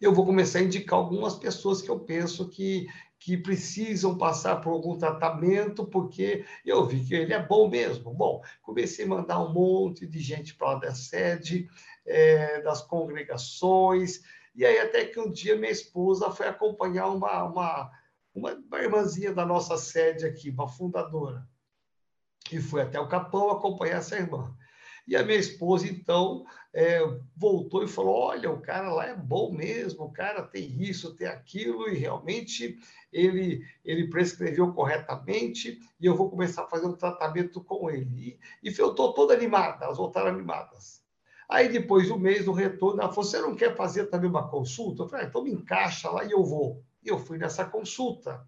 eu 0.00 0.12
vou 0.12 0.24
começar 0.24 0.58
a 0.58 0.62
indicar 0.62 0.98
algumas 0.98 1.36
pessoas 1.36 1.80
que 1.80 1.90
eu 1.90 2.00
penso 2.00 2.48
que, 2.48 2.86
que 3.18 3.36
precisam 3.36 4.18
passar 4.18 4.56
por 4.56 4.70
algum 4.70 4.98
tratamento, 4.98 5.86
porque 5.86 6.44
eu 6.64 6.84
vi 6.86 7.04
que 7.04 7.14
ele 7.14 7.32
é 7.32 7.42
bom 7.42 7.68
mesmo. 7.68 8.12
Bom, 8.12 8.42
comecei 8.62 9.04
a 9.04 9.08
mandar 9.08 9.40
um 9.40 9.52
monte 9.52 10.06
de 10.06 10.18
gente 10.18 10.54
para 10.54 10.72
lá 10.72 10.78
da 10.78 10.94
sede, 10.94 11.68
é, 12.06 12.60
das 12.62 12.82
congregações, 12.82 14.20
e 14.54 14.64
aí 14.64 14.78
até 14.78 15.04
que 15.04 15.18
um 15.18 15.30
dia 15.30 15.56
minha 15.56 15.70
esposa 15.70 16.30
foi 16.30 16.46
acompanhar 16.46 17.08
uma, 17.08 17.44
uma, 17.44 17.90
uma 18.34 18.78
irmãzinha 18.78 19.32
da 19.32 19.44
nossa 19.44 19.76
sede 19.76 20.26
aqui, 20.26 20.50
uma 20.50 20.68
fundadora, 20.68 21.48
e 22.52 22.60
foi 22.60 22.82
até 22.82 23.00
o 23.00 23.08
Capão 23.08 23.50
acompanhar 23.50 23.98
essa 23.98 24.16
irmã. 24.16 24.54
E 25.06 25.14
a 25.14 25.22
minha 25.22 25.38
esposa, 25.38 25.86
então, 25.86 26.46
é, 26.72 27.00
voltou 27.36 27.84
e 27.84 27.88
falou: 27.88 28.14
Olha, 28.14 28.50
o 28.50 28.60
cara 28.60 28.92
lá 28.92 29.06
é 29.06 29.14
bom 29.14 29.52
mesmo, 29.52 30.04
o 30.04 30.12
cara 30.12 30.42
tem 30.42 30.82
isso, 30.82 31.14
tem 31.14 31.26
aquilo, 31.26 31.88
e 31.88 31.98
realmente 31.98 32.78
ele, 33.12 33.64
ele 33.84 34.08
prescreveu 34.08 34.72
corretamente, 34.72 35.78
e 36.00 36.06
eu 36.06 36.16
vou 36.16 36.30
começar 36.30 36.64
a 36.64 36.68
fazer 36.68 36.86
um 36.86 36.96
tratamento 36.96 37.62
com 37.62 37.90
ele. 37.90 38.38
E, 38.62 38.70
e 38.70 38.74
eu 38.78 38.90
estou 38.90 39.12
toda 39.12 39.34
animada, 39.34 39.84
elas 39.84 39.98
voltaram 39.98 40.28
animadas. 40.28 41.02
Aí, 41.48 41.68
depois 41.68 42.08
do 42.08 42.18
mês 42.18 42.46
do 42.46 42.52
retorno, 42.52 43.02
ela 43.02 43.10
falou: 43.10 43.24
Você 43.24 43.40
não 43.40 43.54
quer 43.54 43.76
fazer 43.76 44.06
também 44.06 44.30
uma 44.30 44.48
consulta? 44.48 45.02
Eu 45.02 45.08
falei: 45.08 45.26
ah, 45.26 45.28
Então 45.28 45.44
me 45.44 45.52
encaixa 45.52 46.10
lá 46.10 46.24
e 46.24 46.30
eu 46.32 46.42
vou. 46.42 46.82
E 47.02 47.08
eu 47.08 47.18
fui 47.18 47.36
nessa 47.36 47.64
consulta. 47.66 48.42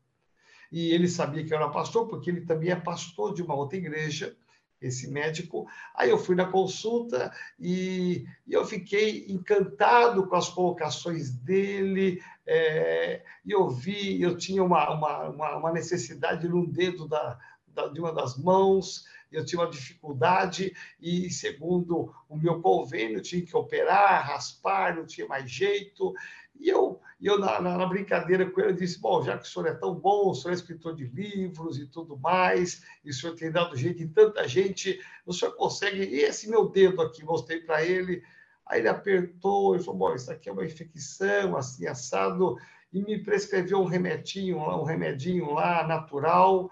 E 0.73 0.90
ele 0.90 1.07
sabia 1.07 1.45
que 1.45 1.53
eu 1.53 1.59
era 1.59 1.69
pastor, 1.69 2.09
porque 2.09 2.31
ele 2.31 2.40
também 2.40 2.71
é 2.71 2.77
pastor 2.77 3.35
de 3.35 3.42
uma 3.42 3.55
outra 3.55 3.77
igreja 3.77 4.37
esse 4.81 5.09
médico. 5.11 5.67
Aí 5.95 6.11
eu 6.11 6.19
fui 6.19 6.35
na 6.35 6.47
consulta 6.47 7.33
e, 7.59 8.27
e 8.47 8.53
eu 8.53 8.65
fiquei 8.65 9.27
encantado 9.29 10.27
com 10.27 10.37
as 10.37 10.49
colocações 10.49 11.31
dele. 11.31 12.23
É, 12.47 13.23
e 13.45 13.53
eu 13.53 13.69
vi, 13.69 14.21
eu 14.21 14.37
tinha 14.37 14.62
uma, 14.62 14.91
uma, 14.95 15.57
uma 15.57 15.73
necessidade 15.73 16.49
no 16.49 16.67
dedo 16.67 17.09
da, 17.09 17.39
da, 17.67 17.89
de 17.89 18.01
uma 18.01 18.12
das 18.12 18.37
mãos, 18.39 19.05
eu 19.31 19.45
tinha 19.45 19.61
uma 19.61 19.71
dificuldade, 19.71 20.75
e 21.01 21.29
segundo 21.31 22.15
o 22.29 22.37
meu 22.37 22.61
convênio, 22.62 23.21
tinha 23.21 23.45
que 23.45 23.57
operar, 23.57 24.27
raspar, 24.27 24.97
não 24.97 25.05
tinha 25.05 25.27
mais 25.27 25.51
jeito. 25.51 26.15
E 26.59 26.69
eu, 26.69 27.01
eu 27.21 27.39
na, 27.39 27.61
na, 27.61 27.87
brincadeira 27.87 28.51
com 28.51 28.61
ele, 28.61 28.75
disse: 28.75 29.01
Bom, 29.01 29.23
já 29.23 29.39
que 29.39 29.47
o 29.47 29.51
senhor 29.51 29.67
é 29.69 29.75
tão 29.75 29.95
bom, 29.95 30.31
o 30.31 30.35
senhor 30.35 30.53
é 30.53 30.55
escritor 30.55 30.95
de 30.95 31.07
livros 31.07 31.79
e 31.79 31.87
tudo 31.87 32.19
mais, 32.19 32.83
e 33.05 33.11
o 33.11 33.15
senhor 33.15 33.35
tem 33.35 33.51
dado 33.51 33.77
jeito 33.77 34.03
em 34.03 34.09
tanta 34.09 34.47
gente, 34.47 35.01
o 35.25 35.33
senhor 35.33 35.53
consegue. 35.53 36.03
E 36.03 36.21
esse 36.21 36.49
meu 36.49 36.69
dedo 36.69 37.01
aqui, 37.01 37.25
mostrei 37.25 37.61
para 37.61 37.83
ele. 37.83 38.23
Aí 38.67 38.81
ele 38.81 38.89
apertou 38.89 39.77
e 39.77 39.79
falou: 39.79 39.99
Bom, 39.99 40.15
isso 40.15 40.31
aqui 40.31 40.49
é 40.49 40.53
uma 40.53 40.65
infecção, 40.65 41.57
assim, 41.57 41.87
assado, 41.87 42.59
e 42.93 43.01
me 43.01 43.19
prescreveu 43.19 43.81
um 43.81 43.87
remedinho, 43.87 44.59
um 44.59 44.85
remedinho 44.85 45.53
lá, 45.53 45.87
natural. 45.87 46.71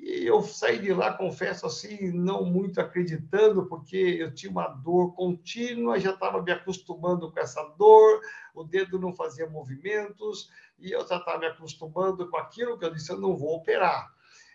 E 0.00 0.26
eu 0.26 0.40
saí 0.40 0.78
de 0.78 0.94
lá, 0.94 1.12
confesso 1.12 1.66
assim, 1.66 2.10
não 2.10 2.42
muito 2.42 2.80
acreditando, 2.80 3.66
porque 3.66 3.96
eu 3.96 4.32
tinha 4.32 4.50
uma 4.50 4.66
dor 4.66 5.14
contínua, 5.14 6.00
já 6.00 6.12
estava 6.12 6.42
me 6.42 6.50
acostumando 6.50 7.30
com 7.30 7.38
essa 7.38 7.62
dor, 7.76 8.22
o 8.54 8.64
dedo 8.64 8.98
não 8.98 9.14
fazia 9.14 9.46
movimentos, 9.46 10.50
e 10.78 10.90
eu 10.90 11.06
já 11.06 11.18
estava 11.18 11.38
me 11.38 11.46
acostumando 11.46 12.30
com 12.30 12.38
aquilo 12.38 12.78
que 12.78 12.84
eu 12.86 12.94
disse, 12.94 13.12
eu 13.12 13.20
não 13.20 13.36
vou 13.36 13.56
operar. 13.56 14.10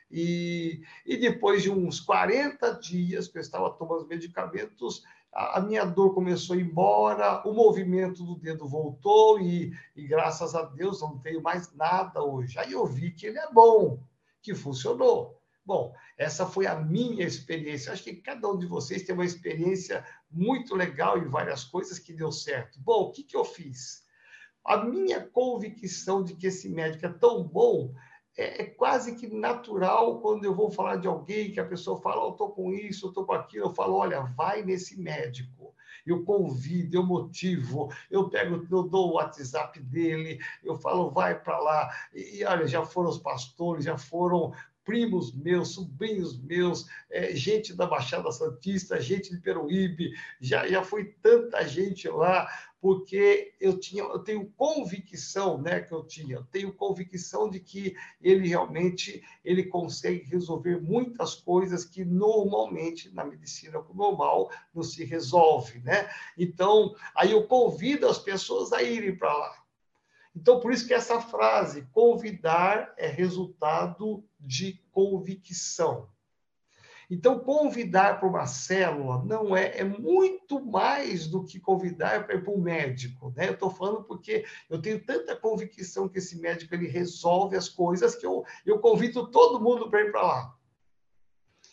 E, 0.10 0.82
e 1.06 1.16
depois 1.16 1.62
de 1.62 1.70
uns 1.70 2.00
40 2.00 2.72
dias 2.80 3.28
que 3.28 3.38
eu 3.38 3.42
estava 3.42 3.70
tomando 3.70 4.08
medicamentos, 4.08 5.04
a, 5.32 5.60
a 5.60 5.62
minha 5.62 5.86
dor 5.86 6.16
começou 6.16 6.56
a 6.56 6.60
ir 6.60 6.64
embora, 6.64 7.48
o 7.48 7.54
movimento 7.54 8.24
do 8.24 8.36
dedo 8.36 8.68
voltou, 8.68 9.40
e, 9.40 9.72
e 9.96 10.08
graças 10.08 10.56
a 10.56 10.64
Deus 10.64 11.02
não 11.02 11.20
tenho 11.20 11.44
mais 11.44 11.72
nada 11.76 12.24
hoje. 12.24 12.58
Aí 12.58 12.72
eu 12.72 12.84
vi 12.88 13.12
que 13.12 13.28
ele 13.28 13.38
é 13.38 13.52
bom, 13.52 14.00
que 14.42 14.56
funcionou. 14.56 15.35
Bom, 15.66 15.94
essa 16.16 16.46
foi 16.46 16.68
a 16.68 16.76
minha 16.76 17.26
experiência. 17.26 17.92
Acho 17.92 18.04
que 18.04 18.16
cada 18.16 18.48
um 18.48 18.58
de 18.58 18.68
vocês 18.68 19.04
tem 19.04 19.16
uma 19.16 19.26
experiência 19.26 20.06
muito 20.30 20.76
legal 20.76 21.18
em 21.18 21.28
várias 21.28 21.64
coisas 21.64 21.98
que 21.98 22.14
deu 22.14 22.32
certo. 22.32 22.80
Bom, 22.80 23.06
o 23.06 23.12
que, 23.12 23.24
que 23.24 23.36
eu 23.36 23.44
fiz? 23.44 24.06
A 24.64 24.78
minha 24.78 25.22
convicção 25.22 26.24
de 26.24 26.36
que 26.36 26.48
esse 26.48 26.70
médico 26.70 27.06
é 27.06 27.10
tão 27.10 27.44
bom 27.44 27.94
é, 28.38 28.64
é 28.64 28.66
quase 28.66 29.16
que 29.16 29.28
natural 29.28 30.20
quando 30.20 30.44
eu 30.44 30.54
vou 30.54 30.70
falar 30.70 30.98
de 30.98 31.08
alguém 31.08 31.52
que 31.52 31.60
a 31.60 31.66
pessoa 31.66 32.00
fala, 32.02 32.24
oh, 32.24 32.28
eu 32.28 32.32
estou 32.32 32.50
com 32.52 32.72
isso, 32.72 33.06
eu 33.06 33.10
estou 33.10 33.26
com 33.26 33.34
aquilo, 33.34 33.66
eu 33.66 33.74
falo, 33.74 33.96
olha, 33.96 34.22
vai 34.22 34.62
nesse 34.62 35.00
médico. 35.00 35.74
Eu 36.06 36.24
convido, 36.24 36.98
eu 36.98 37.04
motivo, 37.04 37.92
eu 38.12 38.30
pego, 38.30 38.68
eu 38.70 38.84
dou 38.84 39.10
o 39.10 39.14
WhatsApp 39.14 39.80
dele, 39.80 40.40
eu 40.64 40.76
falo, 40.76 41.10
vai 41.10 41.40
para 41.40 41.58
lá. 41.58 41.90
E, 42.14 42.44
olha, 42.44 42.68
já 42.68 42.86
foram 42.86 43.10
os 43.10 43.18
pastores, 43.18 43.86
já 43.86 43.98
foram 43.98 44.54
primos 44.86 45.34
meus, 45.34 45.70
sobrinhos 45.74 46.40
meus, 46.40 46.86
é, 47.10 47.36
gente 47.36 47.74
da 47.74 47.88
Baixada 47.88 48.32
Santista, 48.32 49.02
gente 49.02 49.32
de 49.32 49.42
Peruíbe, 49.42 50.14
já, 50.40 50.68
já 50.68 50.84
foi 50.84 51.06
tanta 51.22 51.68
gente 51.68 52.08
lá, 52.08 52.48
porque 52.80 53.56
eu 53.60 53.80
tinha, 53.80 54.04
eu 54.04 54.20
tenho 54.20 54.46
convicção, 54.56 55.60
né, 55.60 55.82
que 55.82 55.92
eu 55.92 56.04
tinha, 56.04 56.36
eu 56.36 56.44
tenho 56.44 56.72
convicção 56.72 57.50
de 57.50 57.60
que 57.60 57.96
ele 58.22 58.48
realmente 58.48 59.24
ele 59.44 59.64
consegue 59.64 60.24
resolver 60.30 60.80
muitas 60.80 61.34
coisas 61.34 61.84
que 61.84 62.06
normalmente 62.06 63.12
na 63.12 63.26
medicina 63.26 63.84
normal 63.92 64.52
não 64.72 64.84
se 64.84 65.04
resolve, 65.04 65.80
né? 65.80 66.08
Então, 66.38 66.96
aí 67.16 67.32
eu 67.32 67.48
convido 67.48 68.08
as 68.08 68.20
pessoas 68.20 68.72
a 68.72 68.84
irem 68.84 69.16
para 69.16 69.36
lá. 69.36 69.65
Então, 70.36 70.60
por 70.60 70.74
isso 70.74 70.86
que 70.86 70.94
essa 70.94 71.22
frase, 71.22 71.88
convidar 71.94 72.94
é 72.98 73.08
resultado 73.08 74.24
de 74.40 74.82
convicção. 74.92 76.10
Então, 77.10 77.40
convidar 77.40 78.20
para 78.20 78.28
uma 78.28 78.48
célula 78.48 79.24
não 79.24 79.56
é, 79.56 79.80
é 79.80 79.84
muito 79.84 80.64
mais 80.64 81.28
do 81.28 81.46
que 81.46 81.60
convidar 81.60 82.26
para 82.26 82.52
um 82.52 82.58
médico. 82.58 83.32
Né? 83.36 83.48
Eu 83.48 83.54
estou 83.54 83.70
falando 83.70 84.04
porque 84.04 84.44
eu 84.70 84.82
tenho 84.82 85.04
tanta 85.04 85.36
convicção 85.36 86.10
que 86.10 86.18
esse 86.18 86.40
médico 86.40 86.74
ele 86.74 86.88
resolve 86.88 87.56
as 87.56 87.70
coisas 87.70 88.16
que 88.16 88.26
eu, 88.26 88.44
eu 88.66 88.80
convido 88.80 89.30
todo 89.30 89.62
mundo 89.62 89.90
para 89.90 90.02
ir 90.02 90.12
para 90.12 90.22
lá. 90.24 90.55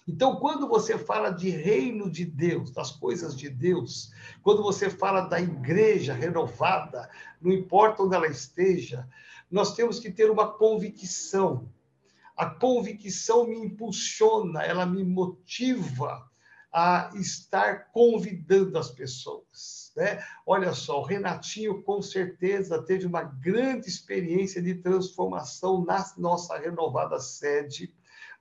Então, 0.07 0.37
quando 0.37 0.67
você 0.69 0.99
fala 0.99 1.31
de 1.31 1.49
reino 1.49 2.11
de 2.11 2.25
Deus, 2.25 2.73
das 2.73 2.91
coisas 2.91 3.37
de 3.37 3.49
Deus, 3.49 4.13
quando 4.43 4.63
você 4.63 4.91
fala 4.91 5.21
da 5.23 5.41
igreja 5.41 6.13
renovada, 6.13 7.09
não 7.41 7.53
importa 7.53 8.03
onde 8.03 8.15
ela 8.15 8.27
esteja, 8.27 9.09
nós 9.51 9.75
temos 9.75 10.01
que 10.01 10.11
ter 10.11 10.31
uma 10.31 10.53
convicção. 10.53 11.69
A 12.37 12.47
convicção 12.47 13.47
me 13.47 13.57
impulsiona, 13.57 14.63
ela 14.63 14.85
me 14.85 15.05
motiva 15.05 16.29
a 16.73 17.11
estar 17.15 17.91
convidando 17.93 18.79
as 18.79 18.91
pessoas. 18.91 19.93
Né? 19.95 20.25
Olha 20.47 20.73
só, 20.73 21.01
o 21.01 21.05
Renatinho 21.05 21.83
com 21.83 22.01
certeza 22.01 22.83
teve 22.83 23.07
uma 23.07 23.23
grande 23.23 23.87
experiência 23.89 24.61
de 24.61 24.75
transformação 24.77 25.85
na 25.85 26.05
nossa 26.17 26.59
renovada 26.59 27.21
sede 27.21 27.95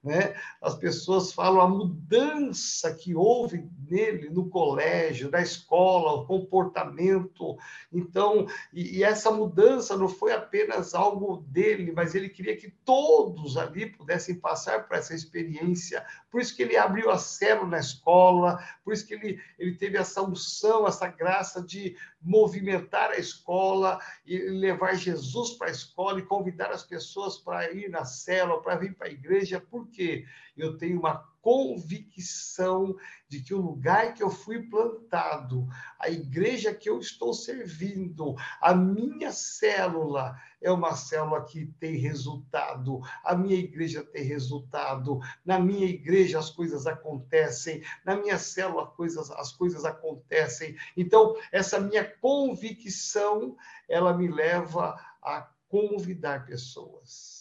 né? 0.03 0.33
As 0.59 0.75
pessoas 0.75 1.31
falam 1.31 1.61
a 1.61 1.67
mudança 1.67 2.93
que 2.93 3.13
houve 3.13 3.69
nele 3.87 4.29
no 4.29 4.49
colégio, 4.49 5.29
na 5.29 5.41
escola, 5.41 6.13
o 6.13 6.25
comportamento. 6.25 7.57
Então, 7.93 8.47
e, 8.73 8.97
e 8.97 9.03
essa 9.03 9.29
mudança 9.29 9.95
não 9.95 10.07
foi 10.07 10.33
apenas 10.33 10.95
algo 10.95 11.45
dele, 11.47 11.91
mas 11.91 12.15
ele 12.15 12.29
queria 12.29 12.57
que 12.57 12.69
todos 12.83 13.57
ali 13.57 13.85
pudessem 13.85 14.35
passar 14.35 14.87
por 14.87 14.97
essa 14.97 15.13
experiência. 15.13 16.03
Por 16.31 16.41
isso 16.41 16.55
que 16.55 16.63
ele 16.63 16.77
abriu 16.77 17.11
a 17.11 17.17
célula 17.17 17.67
na 17.67 17.79
escola, 17.79 18.63
por 18.83 18.93
isso 18.93 19.05
que 19.05 19.13
ele, 19.13 19.39
ele 19.59 19.75
teve 19.75 19.97
essa 19.97 20.23
unção, 20.23 20.87
essa 20.87 21.07
graça 21.07 21.61
de 21.61 21.95
movimentar 22.21 23.11
a 23.11 23.17
escola 23.17 23.99
e 24.25 24.37
levar 24.37 24.95
Jesus 24.95 25.51
para 25.51 25.67
a 25.67 25.71
escola 25.71 26.19
e 26.19 26.25
convidar 26.25 26.71
as 26.71 26.83
pessoas 26.83 27.37
para 27.37 27.71
ir 27.71 27.89
na 27.89 28.05
célula, 28.05 28.61
para 28.61 28.75
vir 28.75 28.95
para 28.95 29.07
a 29.07 29.11
igreja, 29.11 29.59
porque 29.91 30.25
eu 30.55 30.77
tenho 30.77 30.99
uma 30.99 31.29
convicção 31.41 32.95
de 33.27 33.41
que 33.41 33.53
o 33.53 33.59
lugar 33.59 34.13
que 34.13 34.23
eu 34.23 34.29
fui 34.29 34.61
plantado, 34.69 35.67
a 35.99 36.09
igreja 36.09 36.73
que 36.73 36.89
eu 36.89 36.99
estou 36.99 37.33
servindo, 37.33 38.35
a 38.61 38.73
minha 38.73 39.31
célula 39.31 40.39
é 40.61 40.71
uma 40.71 40.95
célula 40.95 41.43
que 41.43 41.65
tem 41.79 41.95
resultado, 41.97 43.01
a 43.23 43.35
minha 43.35 43.57
igreja 43.57 44.03
tem 44.03 44.23
resultado, 44.23 45.19
na 45.43 45.59
minha 45.59 45.87
igreja 45.87 46.39
as 46.39 46.51
coisas 46.51 46.85
acontecem, 46.87 47.83
na 48.05 48.15
minha 48.15 48.37
célula 48.37 48.87
coisas, 48.87 49.29
as 49.31 49.51
coisas 49.51 49.83
acontecem. 49.83 50.77
Então, 50.95 51.35
essa 51.51 51.79
minha 51.79 52.05
convicção, 52.05 53.57
ela 53.89 54.15
me 54.15 54.29
leva 54.29 54.95
a 55.21 55.49
convidar 55.67 56.45
pessoas. 56.45 57.40